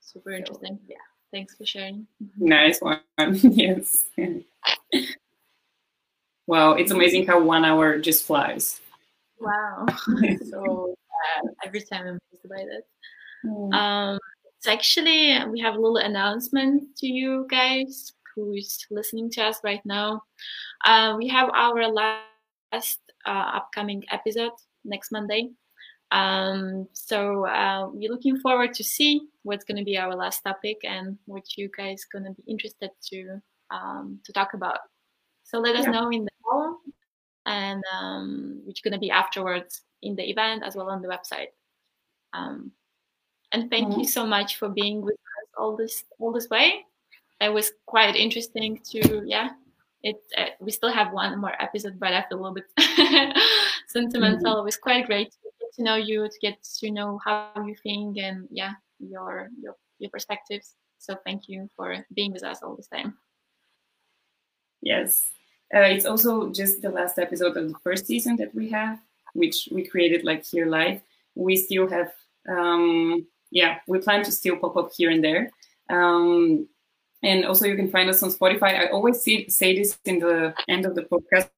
[0.00, 2.06] super interesting so, yeah thanks for sharing
[2.36, 4.04] nice one yes
[6.46, 8.80] wow it's amazing how one hour just flies
[9.40, 9.86] wow
[10.50, 12.82] so uh, every time i'm amazed by that
[13.44, 13.74] mm.
[13.74, 14.18] um
[14.58, 19.84] it's actually we have a little announcement to you guys who's listening to us right
[19.84, 20.22] now.
[20.84, 24.52] Uh, we have our last uh, upcoming episode
[24.84, 25.50] next Monday.
[26.12, 30.78] Um, so uh, we're looking forward to see what's going to be our last topic
[30.84, 33.40] and what you guys going to be interested to
[33.70, 34.78] um, to talk about.
[35.44, 35.92] So let us yeah.
[35.92, 36.78] know in the call,
[37.46, 41.52] and um, which going to be afterwards in the event as well on the website.
[42.34, 42.72] Um,
[43.52, 44.00] and thank mm-hmm.
[44.00, 46.84] you so much for being with us all this all this way
[47.40, 49.50] it was quite interesting to yeah
[50.02, 52.64] it uh, we still have one more episode but i feel a little bit
[53.86, 54.60] sentimental mm-hmm.
[54.60, 55.32] it was quite great
[55.74, 60.10] to know you to get to know how you think and yeah your your, your
[60.10, 63.16] perspectives so thank you for being with us all this time
[64.80, 65.30] yes
[65.74, 68.98] uh, it's also just the last episode of the first season that we have
[69.34, 71.00] which we created like here live
[71.34, 72.12] we still have
[72.48, 75.50] um yeah we plan to still pop up here and there
[75.90, 76.66] um
[77.22, 78.80] and also you can find us on Spotify.
[78.80, 81.50] I always see, say this in the end of the podcast.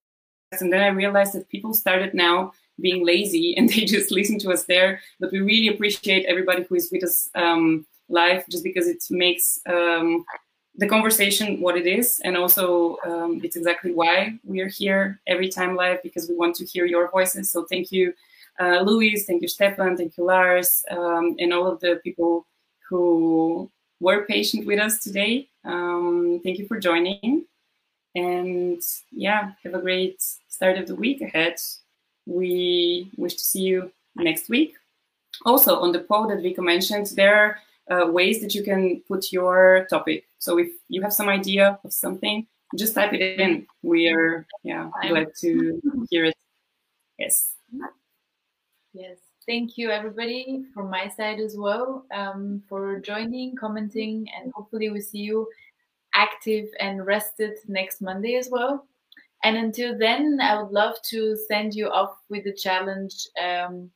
[0.60, 4.50] And then I realized that people started now being lazy and they just listen to
[4.50, 5.00] us there.
[5.20, 9.60] But we really appreciate everybody who is with us um, live just because it makes
[9.66, 10.24] um,
[10.76, 12.20] the conversation what it is.
[12.24, 16.56] And also um, it's exactly why we are here every time live because we want
[16.56, 17.50] to hear your voices.
[17.50, 18.12] So thank you,
[18.60, 22.46] uh, Luis, thank you, Stefan, thank you, Lars, um, and all of the people
[22.88, 23.70] who
[24.00, 25.48] were patient with us today.
[25.64, 27.46] Um, thank you for joining.
[28.14, 31.56] And yeah, have a great start of the week ahead.
[32.26, 34.74] We wish to see you next week.
[35.44, 37.58] Also, on the poll that Vika mentioned, there
[37.90, 40.24] are uh, ways that you can put your topic.
[40.38, 42.46] So if you have some idea of something,
[42.76, 43.66] just type it in.
[43.82, 46.36] We are yeah glad to hear it.
[47.18, 47.52] Yes.
[48.92, 49.18] Yes.
[49.46, 55.02] Thank you, everybody, from my side as well, um, for joining, commenting, and hopefully we
[55.02, 55.46] see you
[56.14, 58.86] active and rested next Monday as well.
[59.44, 63.14] And until then, I would love to send you off with a challenge.
[63.42, 63.90] Um,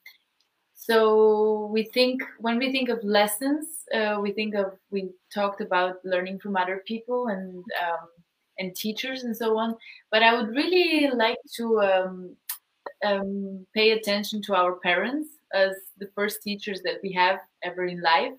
[0.74, 5.96] so we think when we think of lessons, uh, we think of we talked about
[6.05, 8.09] learning from other people and um,
[8.59, 9.74] and teachers and so on.
[10.11, 12.36] But I would really like to um,
[13.05, 18.03] um, pay attention to our parents as the first teachers that we have ever in
[18.03, 18.32] life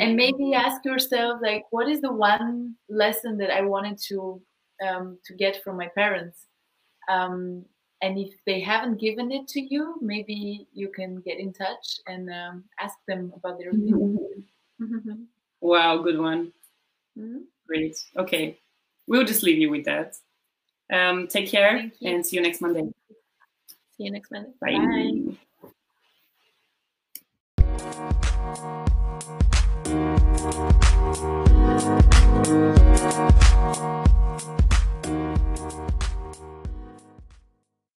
[0.00, 4.40] and maybe ask yourself like what is the one lesson that i wanted to
[4.86, 6.46] um, to get from my parents.
[7.08, 7.64] Um,
[8.00, 12.30] and if they haven't given it to you, maybe you can get in touch and
[12.30, 13.94] um, ask them about their mm-hmm.
[13.94, 14.44] opinion.
[14.80, 15.22] Mm-hmm.
[15.60, 16.52] wow, good one.
[17.18, 17.38] Mm-hmm.
[17.66, 17.96] Great.
[18.16, 18.58] Okay.
[19.08, 20.14] We'll just leave you with that.
[20.92, 22.88] Um, take care and see you next Monday.
[23.96, 24.52] See you next Monday.
[24.60, 24.76] Bye.
[33.74, 34.04] Bye.